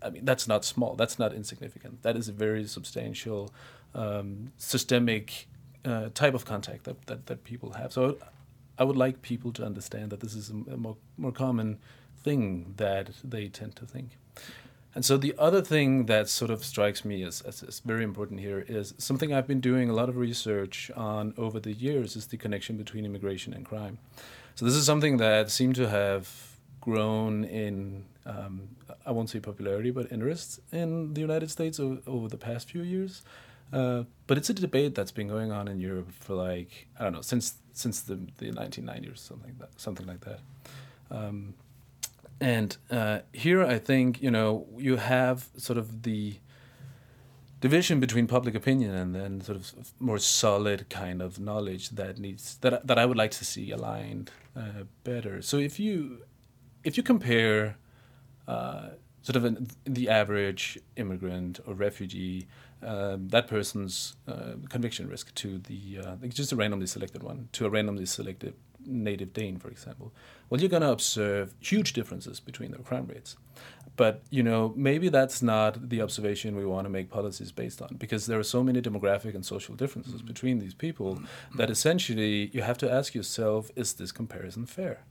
I 0.03 0.09
mean, 0.09 0.25
that's 0.25 0.49
not 0.49 0.65
small. 0.65 0.97
That's 0.97 1.19
not 1.19 1.35
insignificant. 1.35 2.03
That 2.03 2.17
is 2.17 2.27
a 2.27 2.33
very 2.33 2.65
substantial, 2.65 3.53
um, 3.95 4.51
systemic 4.57 5.47
uh, 5.85 6.09
type 6.15 6.33
of 6.33 6.47
contact 6.47 6.85
that, 6.85 7.07
that, 7.07 7.27
that 7.27 7.45
people 7.45 7.75
have. 7.75 7.93
So 7.93 8.17
I 8.79 8.85
would 8.85 8.97
like 8.97 9.21
people 9.21 9.53
to 9.53 9.65
understand 9.65 10.09
that 10.11 10.21
this 10.21 10.35
is 10.35 10.49
a, 10.49 10.55
more, 10.55 10.97
more 11.19 11.33
common 11.33 11.79
thing 12.23 12.73
that 12.79 13.11
they 13.23 13.49
tend 13.49 13.77
to 13.77 13.85
think. 13.85 14.17
And 14.95 15.05
so 15.05 15.19
the 15.19 15.35
other 15.39 15.61
thing 15.61 16.07
that 16.07 16.31
sort 16.31 16.51
of 16.51 16.65
strikes 16.65 17.05
me 17.05 17.25
as, 17.25 17.43
as, 17.43 17.63
as, 17.63 17.81
very 17.81 18.05
important 18.05 18.41
here 18.41 18.65
is 18.67 18.95
something 18.97 19.35
I've 19.35 19.47
been 19.47 19.61
doing 19.61 19.91
a 19.91 19.93
lot 19.93 20.09
of 20.09 20.17
research 20.17 20.91
on 20.97 21.35
over 21.37 21.61
the 21.61 21.73
years 21.73 22.17
is 22.17 22.29
the 22.29 22.37
connection 22.37 22.77
between 22.79 23.05
immigration 23.05 23.53
and 23.53 23.67
crime. 23.67 23.99
So 24.55 24.65
this 24.65 24.75
is 24.75 24.87
something 24.87 25.19
that 25.19 25.51
seemed 25.51 25.75
to 25.75 25.89
have 25.89 26.54
grown 26.85 27.45
in, 27.45 28.05
um, 28.27 28.69
I 29.07 29.11
won't 29.11 29.31
say 29.31 29.41
popularity, 29.41 29.91
but 29.91 30.13
interest 30.13 30.61
in 30.71 31.15
the 31.15 31.21
United 31.23 31.51
States 31.51 31.81
over, 31.81 31.99
over 32.07 32.29
the 32.29 32.37
past 32.37 32.71
few 32.71 32.83
years. 32.83 33.23
Uh, 33.73 34.05
but 34.27 34.37
it's 34.37 34.51
a 34.51 34.55
debate 34.55 34.95
that's 34.95 35.11
been 35.11 35.27
going 35.27 35.51
on 35.51 35.67
in 35.67 35.81
Europe 35.81 36.13
for 36.13 36.35
like 36.35 36.87
I 36.99 37.03
don't 37.03 37.15
know 37.15 37.23
since 37.23 37.55
since 37.73 38.03
the 38.03 38.17
the 38.37 38.51
1990s 38.53 39.19
something 39.19 39.49
like 39.49 39.59
that 39.59 39.81
something 39.81 40.07
like 40.07 40.21
that. 40.21 40.41
Um, 41.11 41.55
and 42.41 42.77
uh, 42.91 43.21
here 43.33 43.65
I 43.65 43.79
think 43.79 44.23
you 44.23 44.31
know 44.31 44.67
you 44.77 44.97
have 44.97 45.49
sort 45.57 45.79
of 45.79 46.03
the 46.03 46.37
division 47.61 47.99
between 47.99 48.27
public 48.27 48.55
opinion 48.55 48.95
and 48.95 49.15
then 49.15 49.41
sort 49.41 49.57
of 49.57 49.73
more 49.99 50.19
solid 50.19 50.91
kind 50.91 51.23
of 51.23 51.41
knowledge 51.41 51.91
that 51.91 52.19
needs 52.19 52.59
that 52.59 52.87
that 52.87 52.99
I 52.99 53.07
would 53.07 53.17
like 53.17 53.31
to 53.33 53.45
see 53.45 53.71
aligned 53.71 54.31
uh, 54.55 54.85
better. 55.03 55.41
So 55.41 55.57
if 55.57 55.81
you 55.81 56.21
if 56.85 56.97
you 56.97 57.03
compare 57.03 57.77
uh, 58.47 58.91
sort 59.23 59.37
of 59.37 59.45
an, 59.45 59.67
the 59.85 60.09
average 60.09 60.79
immigrant 60.97 61.61
or 61.67 61.75
refugee 61.75 62.47
um, 62.83 63.29
that 63.29 63.49
person's 63.49 64.17
uh, 64.29 64.53
conviction 64.69 65.09
risk 65.09 65.35
to 65.35 65.59
the 65.59 65.99
uh, 66.05 66.17
just 66.29 66.53
a 66.53 66.57
randomly 66.57 66.87
selected 66.87 67.23
one 67.23 67.49
to 67.53 67.65
a 67.65 67.71
randomly 67.71 68.05
selected 68.05 68.55
native 68.87 69.33
Dane, 69.33 69.59
for 69.59 69.69
example. 69.69 70.13
Well, 70.51 70.61
you're 70.61 70.71
going 70.71 70.83
to 70.83 70.91
observe 70.91 71.55
huge 71.61 71.95
differences 71.95 72.41
between 72.41 72.71
their 72.71 72.81
crime 72.81 73.07
rates. 73.07 73.37
But 73.97 74.23
you 74.29 74.43
know, 74.43 74.75
maybe 74.77 75.09
that's 75.09 75.41
not 75.41 75.89
the 75.89 76.03
observation 76.03 76.57
we 76.57 76.67
want 76.67 76.85
to 76.85 76.91
make 76.91 77.11
policies 77.11 77.53
based 77.53 77.81
on, 77.81 77.95
because 77.97 78.27
there 78.27 78.39
are 78.39 78.45
so 78.45 78.65
many 78.65 78.83
demographic 78.83 79.35
and 79.35 79.47
social 79.47 79.75
differences 79.77 80.17
mm-hmm. 80.17 80.27
between 80.27 80.59
these 80.59 80.75
people 80.75 81.15
mm-hmm. 81.15 81.59
that 81.59 81.71
essentially 81.71 82.51
you 82.53 82.63
have 82.63 82.77
to 82.79 82.93
ask 82.93 83.15
yourself: 83.15 83.71
Is 83.77 83.95
this 83.95 84.11
comparison 84.11 84.67
fair? 84.67 85.05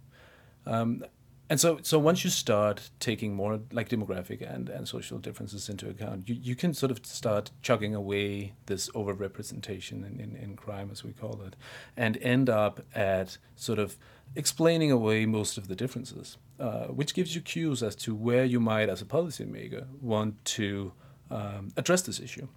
Um, 0.65 1.06
and 1.50 1.59
so, 1.59 1.79
so 1.81 2.00
once 2.00 2.23
you 2.23 2.29
start 2.29 2.89
taking 3.00 3.35
more 3.35 3.59
like 3.71 3.89
demographic 3.89 4.41
and, 4.41 4.69
and 4.69 4.88
social 4.88 5.19
differences 5.19 5.67
into 5.67 5.89
account, 5.89 6.27
you, 6.27 6.35
you 6.35 6.55
can 6.55 6.73
sort 6.73 6.91
of 6.91 7.05
start 7.05 7.51
chugging 7.62 7.93
away 7.93 8.53
this 8.65 8.89
overrepresentation 8.91 10.05
in, 10.05 10.19
in, 10.19 10.35
in 10.35 10.55
crime, 10.55 10.89
as 10.91 11.03
we 11.03 11.12
call 11.12 11.41
it, 11.45 11.55
and 11.97 12.17
end 12.17 12.50
up 12.50 12.81
at 12.95 13.38
sort 13.55 13.77
of 13.77 13.97
explaining 14.35 14.89
away 14.89 15.25
most 15.25 15.57
of 15.57 15.67
the 15.67 15.75
differences, 15.75 16.38
uh, 16.59 16.85
which 16.85 17.13
gives 17.13 17.35
you 17.35 17.41
cues 17.41 17.83
as 17.83 17.95
to 17.97 18.15
where 18.15 18.45
you 18.45 18.59
might, 18.59 18.89
as 18.89 19.01
a 19.01 19.05
policymaker, 19.05 19.85
want 20.01 20.43
to 20.45 20.93
um, 21.29 21.73
address 21.75 22.01
this 22.03 22.19
issue. 22.19 22.47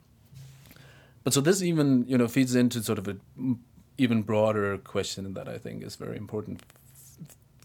But 1.24 1.34
so 1.34 1.40
this 1.40 1.60
even 1.60 2.04
you 2.06 2.16
know 2.16 2.28
feeds 2.28 2.54
into 2.54 2.80
sort 2.84 3.00
of 3.00 3.08
a 3.08 3.16
even 3.98 4.22
broader 4.22 4.78
question 4.78 5.34
that 5.34 5.48
I 5.48 5.58
think 5.58 5.82
is 5.82 5.96
very 5.96 6.16
important 6.16 6.62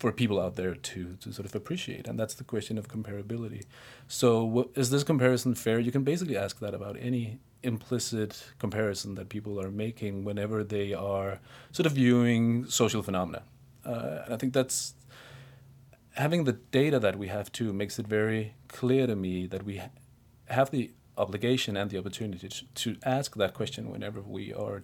for 0.01 0.11
people 0.11 0.39
out 0.41 0.55
there 0.55 0.73
to 0.73 1.15
to 1.21 1.31
sort 1.31 1.45
of 1.45 1.53
appreciate, 1.55 2.07
and 2.07 2.19
that's 2.19 2.33
the 2.33 2.43
question 2.43 2.77
of 2.79 2.87
comparability. 2.87 3.63
So, 4.07 4.69
is 4.75 4.89
this 4.89 5.03
comparison 5.03 5.53
fair? 5.55 5.77
You 5.79 5.91
can 5.91 6.03
basically 6.03 6.37
ask 6.45 6.59
that 6.59 6.73
about 6.73 6.95
any 6.99 7.39
implicit 7.63 8.31
comparison 8.57 9.13
that 9.15 9.29
people 9.29 9.61
are 9.63 9.69
making 9.69 10.23
whenever 10.23 10.63
they 10.63 10.93
are 10.93 11.39
sort 11.71 11.85
of 11.85 11.91
viewing 11.91 12.65
social 12.65 13.03
phenomena. 13.03 13.43
Uh, 13.85 14.23
and 14.25 14.33
I 14.33 14.37
think 14.37 14.53
that's 14.53 14.95
having 16.13 16.45
the 16.45 16.57
data 16.81 16.99
that 16.99 17.15
we 17.17 17.27
have 17.27 17.51
too 17.51 17.71
makes 17.71 17.99
it 17.99 18.07
very 18.07 18.55
clear 18.67 19.05
to 19.05 19.15
me 19.15 19.45
that 19.53 19.63
we 19.63 19.77
ha- 19.77 19.95
have 20.47 20.71
the 20.71 20.91
obligation 21.15 21.77
and 21.77 21.91
the 21.91 21.99
opportunity 21.99 22.47
to, 22.49 22.65
to 22.83 22.89
ask 23.17 23.35
that 23.35 23.53
question 23.53 23.91
whenever 23.91 24.19
we 24.21 24.51
are 24.51 24.81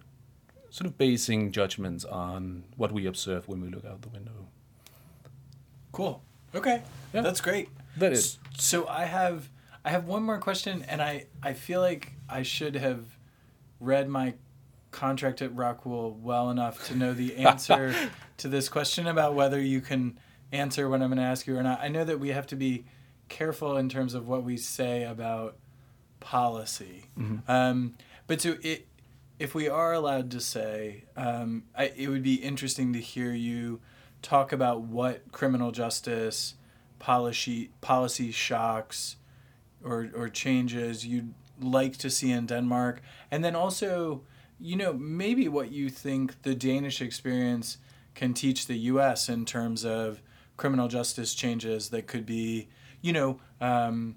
sort 0.70 0.86
of 0.86 0.96
basing 0.96 1.50
judgments 1.50 2.04
on 2.04 2.64
what 2.76 2.92
we 2.92 3.06
observe 3.06 3.48
when 3.48 3.60
we 3.60 3.68
look 3.68 3.84
out 3.84 4.02
the 4.02 4.14
window. 4.18 4.46
Cool. 5.92 6.22
Okay. 6.54 6.82
Yeah. 7.12 7.22
That's 7.22 7.40
great. 7.40 7.68
That 7.96 8.12
is. 8.12 8.38
So 8.56 8.86
I 8.86 9.04
have 9.04 9.48
I 9.84 9.90
have 9.90 10.04
one 10.06 10.22
more 10.22 10.38
question 10.38 10.84
and 10.88 11.00
I 11.02 11.26
I 11.42 11.52
feel 11.52 11.80
like 11.80 12.12
I 12.28 12.42
should 12.42 12.76
have 12.76 13.04
read 13.80 14.08
my 14.08 14.34
contract 14.90 15.42
at 15.42 15.54
Rockwool 15.54 16.18
well 16.20 16.50
enough 16.50 16.86
to 16.88 16.96
know 16.96 17.12
the 17.12 17.36
answer 17.48 17.94
to 18.38 18.48
this 18.48 18.68
question 18.68 19.06
about 19.06 19.34
whether 19.34 19.60
you 19.60 19.80
can 19.80 20.18
answer 20.52 20.88
what 20.88 21.02
I'm 21.02 21.08
going 21.08 21.18
to 21.18 21.24
ask 21.24 21.46
you 21.46 21.56
or 21.56 21.62
not. 21.62 21.80
I 21.80 21.88
know 21.88 22.04
that 22.04 22.18
we 22.18 22.30
have 22.30 22.46
to 22.48 22.56
be 22.56 22.86
careful 23.28 23.76
in 23.76 23.88
terms 23.88 24.14
of 24.14 24.26
what 24.26 24.42
we 24.42 24.56
say 24.56 25.04
about 25.04 25.56
policy. 26.20 27.04
Mm-hmm. 27.18 27.50
Um, 27.50 27.94
but 28.26 28.40
so 28.40 28.56
it, 28.62 28.86
if 29.38 29.54
we 29.54 29.68
are 29.68 29.92
allowed 29.92 30.30
to 30.32 30.40
say, 30.40 31.04
um, 31.16 31.64
I, 31.76 31.92
it 31.96 32.08
would 32.08 32.22
be 32.22 32.34
interesting 32.36 32.92
to 32.94 33.00
hear 33.00 33.32
you 33.32 33.80
talk 34.22 34.52
about 34.52 34.82
what 34.82 35.30
criminal 35.32 35.70
justice 35.70 36.54
policy 36.98 37.70
policy 37.80 38.30
shocks 38.30 39.16
or 39.84 40.08
or 40.14 40.28
changes 40.28 41.06
you'd 41.06 41.34
like 41.60 41.96
to 41.98 42.10
see 42.10 42.30
in 42.30 42.46
Denmark, 42.46 43.00
and 43.30 43.44
then 43.44 43.54
also, 43.54 44.22
you 44.60 44.76
know, 44.76 44.92
maybe 44.92 45.48
what 45.48 45.70
you 45.72 45.88
think 45.88 46.42
the 46.42 46.54
Danish 46.54 47.00
experience 47.00 47.78
can 48.14 48.34
teach 48.34 48.66
the 48.66 48.76
U.S. 48.92 49.28
in 49.28 49.44
terms 49.44 49.84
of 49.84 50.20
criminal 50.56 50.88
justice 50.88 51.34
changes 51.34 51.90
that 51.90 52.06
could 52.06 52.26
be, 52.26 52.68
you 53.00 53.12
know, 53.12 53.40
um, 53.60 54.16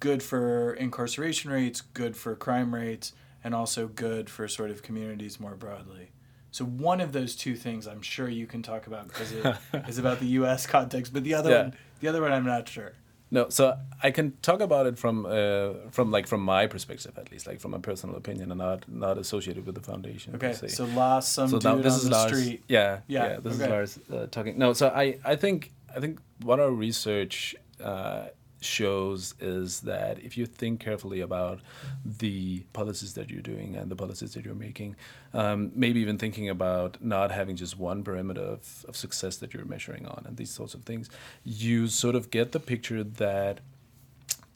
good 0.00 0.22
for 0.22 0.74
incarceration 0.74 1.50
rates, 1.50 1.80
good 1.80 2.16
for 2.16 2.36
crime 2.36 2.74
rates, 2.74 3.12
and 3.42 3.54
also 3.54 3.88
good 3.88 4.30
for 4.30 4.46
sort 4.48 4.70
of 4.70 4.82
communities 4.82 5.40
more 5.40 5.54
broadly. 5.54 6.10
So 6.56 6.64
one 6.64 7.02
of 7.02 7.12
those 7.12 7.36
two 7.36 7.54
things 7.54 7.86
I'm 7.86 8.00
sure 8.00 8.30
you 8.30 8.46
can 8.46 8.62
talk 8.62 8.86
about 8.86 9.08
because 9.08 9.30
it 9.30 9.44
is 9.88 9.98
about 9.98 10.20
the 10.20 10.26
U.S. 10.40 10.66
context, 10.66 11.12
but 11.12 11.22
the 11.22 11.34
other 11.34 11.50
yeah. 11.50 11.62
one, 11.64 11.74
the 12.00 12.08
other 12.08 12.22
one, 12.22 12.32
I'm 12.32 12.46
not 12.46 12.66
sure. 12.66 12.94
No, 13.30 13.50
so 13.50 13.76
I 14.02 14.10
can 14.10 14.38
talk 14.40 14.62
about 14.62 14.86
it 14.86 14.98
from 14.98 15.26
uh, 15.26 15.90
from 15.90 16.10
like 16.10 16.26
from 16.26 16.40
my 16.40 16.66
perspective 16.66 17.18
at 17.18 17.30
least, 17.30 17.46
like 17.46 17.60
from 17.60 17.74
a 17.74 17.78
personal 17.78 18.16
opinion, 18.16 18.50
and 18.50 18.58
not 18.58 18.88
not 18.88 19.18
associated 19.18 19.66
with 19.66 19.74
the 19.74 19.82
foundation. 19.82 20.34
Okay, 20.34 20.54
so 20.54 20.86
Lars, 20.86 21.26
some 21.28 21.50
so 21.50 21.58
dude 21.58 21.82
this 21.82 21.92
on 21.92 21.98
is 21.98 22.04
the 22.04 22.10
Lars, 22.10 22.32
street. 22.32 22.64
Yeah, 22.68 23.00
yeah, 23.06 23.24
yeah 23.24 23.40
this 23.40 23.56
okay. 23.56 23.64
is 23.64 23.70
Lars 23.70 23.98
uh, 24.10 24.26
talking. 24.28 24.56
No, 24.56 24.72
so 24.72 24.88
I 24.88 25.18
I 25.26 25.36
think 25.36 25.72
I 25.94 26.00
think 26.00 26.20
what 26.40 26.58
our 26.58 26.70
research 26.70 27.54
uh, 27.84 28.28
shows 28.66 29.34
is 29.40 29.80
that 29.80 30.18
if 30.18 30.36
you 30.36 30.46
think 30.46 30.80
carefully 30.80 31.20
about 31.20 31.60
the 32.04 32.60
policies 32.72 33.14
that 33.14 33.30
you're 33.30 33.42
doing 33.42 33.76
and 33.76 33.90
the 33.90 33.96
policies 33.96 34.34
that 34.34 34.44
you're 34.44 34.54
making, 34.54 34.96
um, 35.32 35.72
maybe 35.74 36.00
even 36.00 36.18
thinking 36.18 36.48
about 36.48 37.02
not 37.02 37.30
having 37.30 37.56
just 37.56 37.78
one 37.78 38.02
parameter 38.02 38.38
of, 38.38 38.84
of 38.88 38.96
success 38.96 39.36
that 39.38 39.54
you're 39.54 39.64
measuring 39.64 40.06
on 40.06 40.24
and 40.26 40.36
these 40.36 40.50
sorts 40.50 40.74
of 40.74 40.82
things, 40.84 41.08
you 41.44 41.88
sort 41.88 42.14
of 42.14 42.30
get 42.30 42.52
the 42.52 42.60
picture 42.60 43.02
that 43.04 43.60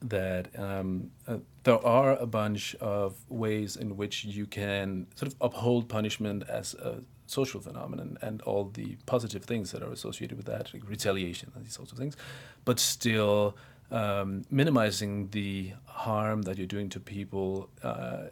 that 0.02 0.49
um, 0.59 1.11
uh, 1.29 1.37
there 1.64 1.85
are 1.87 2.17
a 2.17 2.26
bunch 2.26 2.75
of 2.76 3.17
ways 3.29 3.76
in 3.76 3.99
which 3.99 4.25
you 4.25 4.47
can 4.47 5.07
sort 5.14 5.31
of 5.31 5.37
uphold 5.43 5.88
punishment 5.88 6.43
as 6.49 6.73
a 6.75 7.02
social 7.31 7.61
phenomenon 7.61 8.19
and 8.23 8.43
all 8.43 8.64
the 8.75 8.97
positive 9.07 9.45
things 9.45 9.71
that 9.71 9.83
are 9.83 9.93
associated 9.93 10.37
with 10.37 10.47
that, 10.47 10.73
like 10.75 10.88
retaliation 10.88 11.52
and 11.55 11.64
these 11.64 11.75
sorts 11.75 11.93
of 11.93 11.99
things, 11.99 12.17
but 12.64 12.81
still 12.81 13.57
um, 13.90 14.44
minimizing 14.50 15.28
the 15.30 15.73
harm 15.87 16.42
that 16.42 16.59
you're 16.59 16.66
doing 16.66 16.88
to 16.90 17.00
people. 17.00 17.68
Uh, 17.82 18.25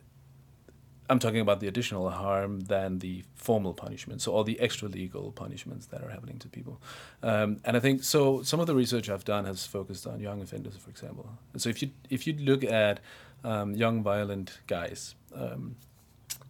I'm 1.10 1.18
talking 1.18 1.40
about 1.40 1.60
the 1.60 1.68
additional 1.68 2.10
harm 2.10 2.60
than 2.60 2.98
the 2.98 3.24
formal 3.34 3.72
punishment, 3.72 4.20
so 4.20 4.32
all 4.32 4.44
the 4.44 4.60
extra 4.60 4.88
legal 4.88 5.32
punishments 5.32 5.86
that 5.86 6.02
are 6.02 6.10
happening 6.10 6.38
to 6.40 6.48
people. 6.48 6.82
Um, 7.22 7.60
and 7.64 7.76
I 7.78 7.80
think 7.80 8.04
so. 8.04 8.42
Some 8.42 8.60
of 8.60 8.66
the 8.66 8.74
research 8.74 9.08
I've 9.08 9.24
done 9.24 9.46
has 9.46 9.64
focused 9.66 10.06
on 10.06 10.20
young 10.20 10.42
offenders, 10.42 10.76
for 10.76 10.90
example. 10.90 11.30
So 11.56 11.70
if 11.70 11.80
you 11.82 11.90
if 12.10 12.26
you 12.26 12.34
look 12.34 12.62
at 12.62 13.00
um, 13.42 13.74
young 13.74 14.02
violent 14.02 14.58
guys, 14.66 15.14
um, 15.34 15.76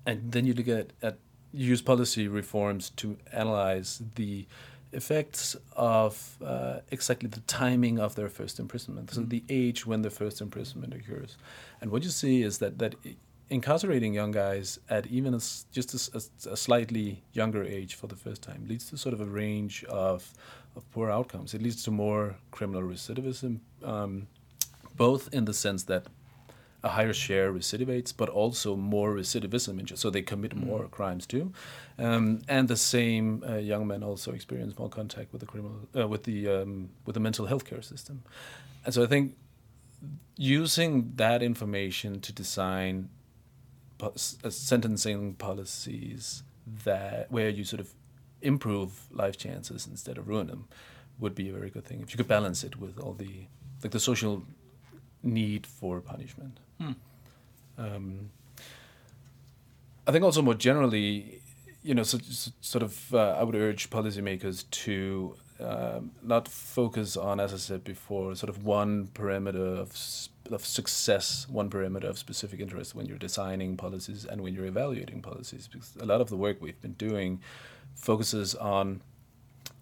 and 0.04 0.32
then 0.32 0.44
you 0.44 0.54
look 0.54 0.68
at, 0.68 0.92
at 1.02 1.18
use 1.52 1.80
policy 1.80 2.26
reforms 2.26 2.90
to 2.90 3.16
analyze 3.32 4.02
the 4.16 4.46
effects 4.92 5.57
of 5.76 6.38
uh, 6.45 6.80
exactly 6.90 7.28
the 7.28 7.40
timing 7.40 7.99
of 7.99 8.14
their 8.14 8.28
first 8.28 8.59
imprisonment, 8.59 9.11
so 9.11 9.23
the 9.23 9.45
age 9.49 9.87
when 9.87 10.02
the 10.02 10.11
first 10.11 10.40
imprisonment 10.40 10.95
occurs. 10.95 11.37
And 11.80 11.90
what 11.90 12.02
you 12.04 12.11
see 12.11 12.42
is 12.42 12.59
that 12.59 12.78
that 12.78 12.95
incarcerating 13.50 14.12
young 14.12 14.30
guys 14.30 14.78
at 14.90 15.07
even 15.07 15.35
a, 15.35 15.40
just 15.73 16.14
a, 16.14 16.50
a, 16.50 16.57
slightly 16.57 17.23
younger 17.33 17.64
age 17.64 17.95
for 17.95 18.07
the 18.07 18.16
first 18.16 18.42
time 18.42 18.66
leads 18.68 18.90
to 18.90 18.99
sort 18.99 19.14
of 19.14 19.21
a 19.21 19.25
range 19.25 19.85
of, 19.85 20.35
of 20.76 20.90
poor 20.92 21.11
outcomes. 21.11 21.54
It 21.54 21.62
leads 21.62 21.83
to 21.85 21.90
more 21.90 22.37
criminal 22.50 22.83
recidivism, 22.83 23.61
um, 23.83 24.28
both 24.97 25.33
in 25.33 25.47
the 25.47 25.54
sense 25.54 25.85
that 25.85 26.07
a 26.85 26.88
higher 26.88 27.12
share 27.12 27.52
recidivates, 27.52 28.14
but 28.16 28.28
also 28.28 28.76
more 28.76 29.12
recidivism, 29.14 29.97
so 29.99 30.11
they 30.11 30.23
commit 30.23 30.54
mm. 30.54 30.64
more 30.64 30.87
crimes 30.88 31.26
too. 31.26 31.52
Um, 31.99 32.42
and 32.49 32.68
the 32.68 32.76
same 32.76 33.42
uh, 33.49 33.56
young 33.56 33.87
men 33.87 34.02
also 34.04 34.32
experience 34.32 34.78
more 34.78 34.88
contact 34.88 35.32
with 35.32 35.40
the 35.40 35.47
criminal, 35.47 35.88
uh, 35.97 36.06
with 36.06 36.23
the 36.25 36.49
um, 36.49 36.90
with 37.04 37.14
the 37.14 37.20
mental 37.20 37.47
health 37.47 37.64
care 37.64 37.82
system. 37.82 38.23
And 38.85 38.94
so 38.94 39.02
I 39.02 39.06
think 39.06 39.35
using 40.37 41.12
that 41.16 41.42
information 41.42 42.20
to 42.20 42.32
design 42.32 43.08
po- 43.99 44.14
uh, 44.44 44.50
sentencing 44.50 45.35
policies 45.35 46.44
that 46.85 47.30
where 47.30 47.49
you 47.49 47.64
sort 47.64 47.80
of 47.80 47.92
improve 48.40 49.08
life 49.11 49.37
chances 49.37 49.87
instead 49.87 50.16
of 50.16 50.28
ruin 50.28 50.47
them 50.47 50.68
would 51.18 51.35
be 51.35 51.49
a 51.49 51.52
very 51.52 51.70
good 51.70 51.85
thing 51.85 52.00
if 52.00 52.12
you 52.12 52.16
could 52.16 52.28
balance 52.28 52.62
it 52.62 52.78
with 52.78 53.00
all 53.00 53.14
the 53.14 53.47
like 53.82 53.90
the 53.90 54.00
social 54.00 54.44
need 55.23 55.66
for 55.66 56.00
punishment. 56.00 56.61
Hmm. 56.78 56.92
Um, 57.76 58.30
I 60.06 60.12
think 60.12 60.25
also 60.25 60.42
more 60.42 60.54
generally, 60.54 61.42
you 61.82 61.94
know, 61.94 62.02
so, 62.02 62.18
so, 62.18 62.50
sort 62.61 62.82
of, 62.82 63.14
uh, 63.14 63.37
I 63.38 63.42
would 63.44 63.54
urge 63.54 63.90
policymakers 63.90 64.64
to 64.70 65.37
um, 65.61 66.12
not 66.23 66.47
focus 66.49 67.16
on, 67.16 67.40
as 67.40 67.52
I 67.52 67.56
said 67.56 67.85
before, 67.85 68.35
sort 68.35 68.49
of 68.49 68.64
one 68.64 69.08
parameter 69.08 69.78
of 69.78 69.92
of 70.52 70.64
success, 70.64 71.47
one 71.50 71.68
parameter 71.68 72.04
of 72.04 72.16
specific 72.16 72.58
interest 72.58 72.94
when 72.94 73.04
you're 73.04 73.18
designing 73.18 73.76
policies 73.76 74.25
and 74.25 74.40
when 74.40 74.54
you're 74.54 74.66
evaluating 74.66 75.20
policies. 75.20 75.68
Because 75.68 75.94
a 76.00 76.06
lot 76.06 76.20
of 76.20 76.30
the 76.30 76.37
work 76.37 76.58
we've 76.61 76.80
been 76.80 76.94
doing 76.94 77.40
focuses 77.94 78.54
on 78.54 79.02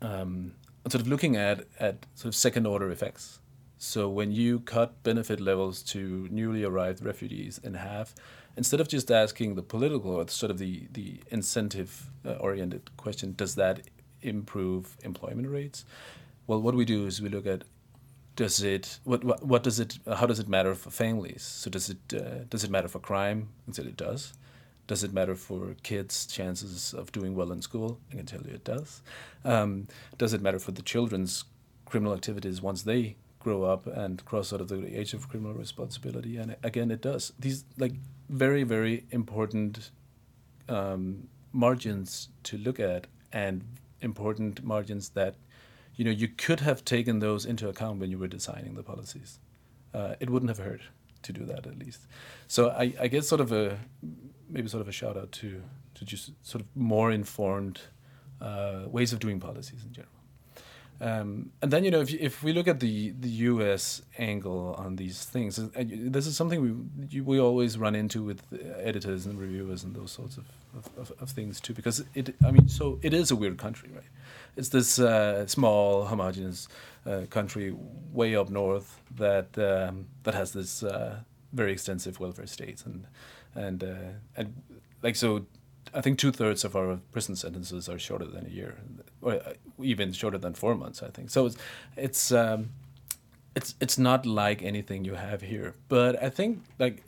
um, 0.03 0.55
sort 0.88 1.03
of 1.03 1.09
looking 1.09 1.37
at 1.37 1.67
at 1.79 2.07
sort 2.15 2.26
of 2.29 2.35
second 2.35 2.67
order 2.67 2.91
effects. 2.91 3.38
So 3.87 4.09
when 4.09 4.33
you 4.33 4.61
cut 4.61 5.00
benefit 5.05 5.40
levels 5.40 5.81
to 5.95 6.26
newly 6.33 6.64
arrived 6.64 7.05
refugees 7.05 7.61
in 7.62 7.75
half, 7.75 8.16
instead 8.57 8.81
of 8.81 8.88
just 8.88 9.12
asking 9.12 9.55
the 9.55 9.62
political 9.62 10.11
or 10.11 10.26
sort 10.26 10.50
of 10.50 10.59
the 10.59 10.88
the 10.90 11.21
incentive 11.31 12.11
uh, 12.25 12.33
oriented 12.47 12.90
question, 12.97 13.35
does 13.37 13.55
that 13.55 13.83
improve 14.23 14.97
employment 15.05 15.49
rates? 15.49 15.85
Well, 16.49 16.61
what 16.61 16.75
we 16.75 16.85
do 16.85 17.07
is 17.07 17.23
we 17.23 17.28
look 17.28 17.47
at 17.47 17.62
does 18.35 18.61
it 18.61 18.99
what 19.05 19.23
what, 19.23 19.47
what 19.47 19.62
does 19.62 19.78
it 19.78 20.00
how 20.16 20.26
does 20.26 20.40
it 20.40 20.49
matter 20.49 20.75
for 20.75 20.90
families? 20.90 21.43
So 21.45 21.71
does 21.71 21.89
it 21.89 22.02
uh, 22.13 22.43
does 22.50 22.65
it 22.65 22.71
matter 22.71 22.89
for 22.89 22.99
crime? 22.99 23.50
I 23.69 23.73
said 23.73 23.87
it 23.87 23.97
does. 23.97 24.32
Does 24.89 25.04
it 25.04 25.13
matter 25.13 25.37
for 25.37 25.76
kids' 25.84 26.26
chances 26.26 26.93
of 26.93 27.13
doing 27.13 27.37
well 27.37 27.52
in 27.52 27.63
school? 27.63 28.00
I 28.11 28.17
can 28.17 28.26
tell 28.26 28.43
you 28.43 28.54
it 28.54 28.65
does. 28.65 29.02
Um, 29.45 29.87
does 30.19 30.32
it 30.32 30.43
matter 30.43 30.58
for 30.58 30.73
the 30.73 30.82
children's 30.82 31.45
criminal 31.84 32.15
activities 32.15 32.61
once 32.61 32.82
they 32.82 33.17
grow 33.47 33.63
up 33.63 33.87
and 33.87 34.25
cross 34.25 34.52
out 34.52 34.61
of 34.61 34.69
the 34.69 34.99
age 35.00 35.15
of 35.15 35.28
criminal 35.28 35.54
responsibility. 35.54 36.37
And 36.37 36.56
again, 36.65 36.91
it 36.91 37.00
does. 37.00 37.32
These 37.39 37.65
like 37.78 37.95
very 38.28 38.65
very 38.65 39.04
important 39.11 39.93
um, 40.69 41.28
margins 41.52 42.28
to 42.49 42.59
look 42.59 42.80
at 42.80 43.06
and 43.32 43.63
important 44.00 44.65
margins 44.65 45.11
that 45.11 45.35
you 45.95 46.04
know 46.04 46.11
you 46.23 46.28
could 46.45 46.61
have 46.69 46.85
taken 46.85 47.21
those 47.21 47.47
into 47.47 47.69
account 47.69 48.00
when 48.00 48.11
you 48.11 48.19
were 48.19 48.32
designing 48.39 48.75
the 48.75 48.82
policies. 48.82 49.39
Uh, 49.95 50.15
it 50.19 50.28
wouldn't 50.28 50.50
have 50.54 50.63
hurt 50.69 50.82
to 51.23 51.32
do 51.32 51.45
that 51.45 51.67
at 51.67 51.78
least. 51.78 52.00
So 52.49 52.71
I, 52.71 52.85
I 53.04 53.06
guess 53.13 53.28
sort 53.28 53.41
of 53.41 53.52
a 53.52 53.78
maybe 54.50 54.69
sort 54.69 54.80
of 54.80 54.89
a 54.89 54.97
shout 55.00 55.17
out 55.17 55.30
to 55.41 55.63
to 55.95 56.04
just 56.04 56.32
sort 56.43 56.63
of 56.65 56.69
more 56.75 57.13
informed 57.13 57.78
uh, 58.41 58.82
ways 58.97 59.13
of 59.13 59.21
doing 59.21 59.39
policies 59.39 59.85
in 59.87 59.93
general. 59.93 60.16
Um, 61.00 61.52
and 61.61 61.71
then 61.71 61.85
you 61.85 61.91
know 61.91 62.00
if 62.00 62.13
if 62.15 62.43
we 62.43 62.52
look 62.52 62.69
at 62.69 62.80
the 62.80 63.11
the 63.21 63.28
U.S. 63.50 64.02
angle 64.17 64.75
on 64.78 64.97
these 64.97 65.25
things, 65.25 65.59
uh, 65.59 65.69
this 65.75 66.26
is 66.26 66.37
something 66.37 66.61
we 66.61 67.21
we 67.21 67.39
always 67.39 67.76
run 67.76 67.95
into 67.95 68.23
with 68.23 68.41
editors 68.78 69.26
and 69.26 69.39
reviewers 69.39 69.85
and 69.85 69.95
those 69.95 70.11
sorts 70.13 70.39
of, 70.39 70.45
of, 70.97 71.13
of, 71.21 71.30
things 71.30 71.61
too. 71.61 71.75
Because 71.75 72.02
it, 72.15 72.35
I 72.43 72.50
mean, 72.50 72.69
so 72.69 72.99
it 73.02 73.13
is 73.13 73.30
a 73.30 73.37
weird 73.37 73.59
country, 73.59 73.91
right? 73.95 74.04
It's 74.56 74.71
this 74.71 74.99
uh, 74.99 75.47
small, 75.47 76.06
homogenous 76.06 76.67
uh, 77.04 77.26
country 77.28 77.76
way 78.13 78.35
up 78.35 78.49
north 78.49 78.99
that 79.17 79.59
um, 79.59 80.06
that 80.23 80.35
has 80.35 80.52
this 80.52 80.82
uh, 80.82 81.21
very 81.52 81.73
extensive 81.73 82.21
welfare 82.21 82.47
state 82.47 82.85
and 82.87 83.06
and 83.54 83.85
uh, 83.85 84.13
and 84.35 84.54
like 85.02 85.17
so 85.17 85.45
I 85.97 86.02
think 86.02 86.19
two 86.19 86.30
thirds 86.30 86.63
of 86.65 86.76
our 86.76 86.99
prison 87.11 87.37
sentences 87.37 87.89
are 87.89 87.99
shorter 87.99 88.26
than 88.26 88.47
a 88.47 88.50
year, 88.50 88.76
or 89.23 89.35
uh, 89.35 89.54
even 89.82 90.13
shorter 90.13 90.37
than 90.37 90.52
four 90.52 90.75
months. 90.75 91.02
I 91.02 91.09
think 91.09 91.30
so. 91.30 91.47
It's 91.47 91.56
it's 91.97 92.32
um, 92.32 92.71
it's 93.54 93.75
it's 93.80 93.97
not 93.97 94.26
like 94.26 94.63
anything 94.63 95.04
you 95.06 95.15
have 95.15 95.41
here. 95.41 95.75
But 95.89 96.23
I 96.23 96.28
think 96.28 96.63
like 96.78 97.02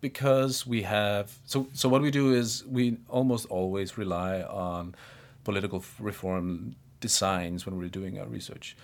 because 0.00 0.66
we 0.66 0.82
have 0.82 1.38
so 1.44 1.66
so 1.74 1.88
what 1.88 2.00
we 2.00 2.10
do 2.10 2.32
is 2.32 2.64
we 2.66 2.96
almost 3.08 3.46
always 3.50 3.98
rely 3.98 4.40
on 4.42 4.94
political 5.44 5.84
reform 5.98 6.76
designs 7.00 7.66
when 7.66 7.76
we're 7.76 7.88
doing 7.88 8.18
our 8.18 8.26
research. 8.26 8.76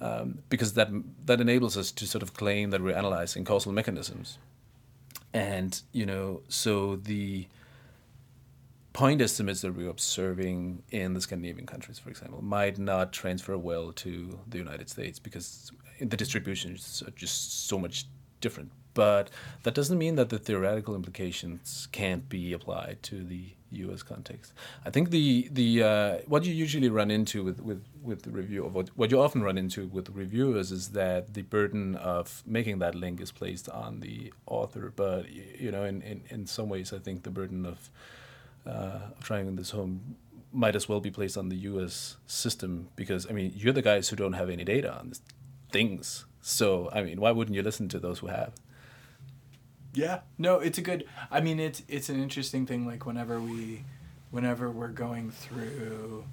Um, 0.00 0.38
because 0.48 0.74
that 0.74 0.88
that 1.26 1.40
enables 1.40 1.76
us 1.76 1.92
to 1.92 2.06
sort 2.06 2.22
of 2.24 2.34
claim 2.34 2.70
that 2.70 2.82
we're 2.82 2.96
analyzing 2.96 3.44
causal 3.44 3.70
mechanisms, 3.72 4.38
and 5.32 5.80
you 5.92 6.04
know, 6.04 6.42
so 6.48 6.96
the 6.96 7.46
point 8.94 9.20
estimates 9.20 9.60
that 9.60 9.74
we're 9.74 9.90
observing 9.90 10.82
in 10.90 11.12
the 11.12 11.20
Scandinavian 11.20 11.66
countries, 11.66 11.98
for 11.98 12.08
example, 12.08 12.40
might 12.42 12.78
not 12.78 13.12
transfer 13.12 13.58
well 13.58 13.92
to 13.92 14.38
the 14.48 14.56
United 14.56 14.88
States 14.88 15.18
because 15.18 15.72
the 16.00 16.16
distributions 16.16 17.02
are 17.06 17.10
just 17.10 17.68
so 17.68 17.78
much 17.78 18.06
different. 18.40 18.70
But 18.94 19.30
that 19.64 19.74
doesn't 19.74 19.98
mean 19.98 20.14
that 20.14 20.28
the 20.28 20.38
theoretical 20.38 20.94
implications 20.94 21.88
can't 21.90 22.28
be 22.28 22.52
applied 22.52 23.02
to 23.04 23.24
the 23.24 23.48
U.S. 23.72 24.04
context. 24.04 24.52
I 24.86 24.90
think 24.90 25.10
the 25.10 25.48
the 25.50 25.82
uh, 25.82 26.18
what 26.28 26.44
you 26.44 26.54
usually 26.54 26.88
run 26.88 27.10
into 27.10 27.42
with 27.42 27.60
with 27.60 27.82
with 28.00 28.22
the 28.22 28.30
review 28.30 28.64
of 28.64 28.76
what, 28.76 28.90
what 28.94 29.10
you 29.10 29.20
often 29.20 29.42
run 29.42 29.58
into 29.58 29.88
with 29.88 30.10
reviewers 30.10 30.70
is 30.70 30.90
that 30.90 31.34
the 31.34 31.42
burden 31.42 31.96
of 31.96 32.44
making 32.46 32.78
that 32.78 32.94
link 32.94 33.20
is 33.20 33.32
placed 33.32 33.68
on 33.68 33.98
the 33.98 34.32
author. 34.46 34.92
But 34.94 35.28
you 35.32 35.72
know, 35.72 35.84
in 35.84 36.00
in, 36.02 36.22
in 36.30 36.46
some 36.46 36.68
ways, 36.68 36.92
I 36.92 37.00
think 37.00 37.24
the 37.24 37.30
burden 37.30 37.66
of 37.66 37.90
uh, 38.66 38.98
trying 39.22 39.54
this 39.56 39.70
home 39.70 40.16
might 40.52 40.76
as 40.76 40.88
well 40.88 41.00
be 41.00 41.10
placed 41.10 41.36
on 41.36 41.48
the 41.48 41.56
U.S. 41.56 42.16
system 42.26 42.88
because 42.96 43.28
I 43.28 43.32
mean 43.32 43.52
you're 43.56 43.72
the 43.72 43.82
guys 43.82 44.08
who 44.08 44.16
don't 44.16 44.34
have 44.34 44.48
any 44.48 44.64
data 44.64 44.92
on 44.96 45.12
things. 45.70 46.26
So 46.40 46.88
I 46.92 47.02
mean, 47.02 47.20
why 47.20 47.32
wouldn't 47.32 47.54
you 47.54 47.62
listen 47.62 47.88
to 47.88 47.98
those 47.98 48.20
who 48.20 48.28
have? 48.28 48.52
Yeah, 49.94 50.20
no, 50.38 50.58
it's 50.58 50.78
a 50.78 50.82
good. 50.82 51.04
I 51.30 51.40
mean, 51.40 51.60
it's 51.60 51.82
it's 51.88 52.08
an 52.08 52.20
interesting 52.22 52.66
thing. 52.66 52.86
Like 52.86 53.06
whenever 53.06 53.40
we, 53.40 53.84
whenever 54.30 54.70
we're 54.70 54.88
going 54.88 55.30
through 55.30 56.24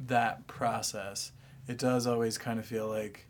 that 0.00 0.46
process, 0.46 1.32
it 1.66 1.76
does 1.76 2.06
always 2.06 2.38
kind 2.38 2.58
of 2.58 2.66
feel 2.66 2.88
like 2.88 3.26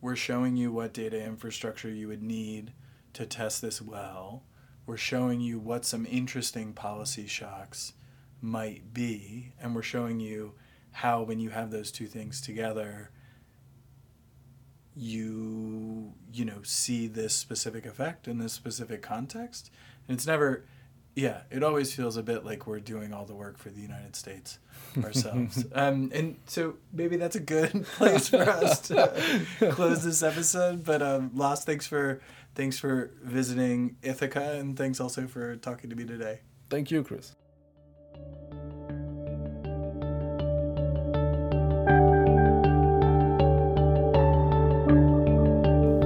we're 0.00 0.16
showing 0.16 0.56
you 0.56 0.72
what 0.72 0.94
data 0.94 1.22
infrastructure 1.22 1.90
you 1.90 2.08
would 2.08 2.22
need 2.22 2.72
to 3.12 3.26
test 3.26 3.60
this 3.60 3.82
well. 3.82 4.42
We're 4.90 4.96
showing 4.96 5.40
you 5.40 5.60
what 5.60 5.84
some 5.84 6.04
interesting 6.04 6.72
policy 6.72 7.28
shocks 7.28 7.92
might 8.42 8.92
be, 8.92 9.52
and 9.62 9.72
we're 9.72 9.82
showing 9.82 10.18
you 10.18 10.54
how, 10.90 11.22
when 11.22 11.38
you 11.38 11.50
have 11.50 11.70
those 11.70 11.92
two 11.92 12.08
things 12.08 12.40
together, 12.40 13.12
you 14.96 16.14
you 16.32 16.44
know 16.44 16.62
see 16.64 17.06
this 17.06 17.36
specific 17.36 17.86
effect 17.86 18.26
in 18.26 18.38
this 18.38 18.52
specific 18.52 19.00
context. 19.00 19.70
And 20.08 20.16
it's 20.16 20.26
never 20.26 20.64
yeah 21.14 21.40
it 21.50 21.62
always 21.62 21.92
feels 21.92 22.16
a 22.16 22.22
bit 22.22 22.44
like 22.44 22.66
we're 22.66 22.80
doing 22.80 23.12
all 23.12 23.24
the 23.24 23.34
work 23.34 23.58
for 23.58 23.70
the 23.70 23.80
united 23.80 24.14
states 24.16 24.58
ourselves. 25.04 25.66
Um, 25.72 26.10
and 26.12 26.36
so 26.46 26.74
maybe 26.92 27.16
that's 27.16 27.36
a 27.36 27.40
good 27.40 27.84
place 27.96 28.28
for 28.28 28.42
us 28.42 28.80
to 28.88 29.46
close 29.70 30.04
this 30.04 30.22
episode 30.22 30.84
but 30.84 31.02
um, 31.02 31.30
Lasse 31.34 31.64
thanks 31.64 31.86
for 31.86 32.20
thanks 32.54 32.78
for 32.78 33.10
visiting 33.22 33.96
ithaca 34.02 34.58
and 34.58 34.76
thanks 34.76 35.00
also 35.00 35.26
for 35.26 35.56
talking 35.56 35.90
to 35.90 35.96
me 35.96 36.04
today. 36.04 36.40
Thank 36.68 36.90
you 36.90 37.02
chris. 37.02 37.34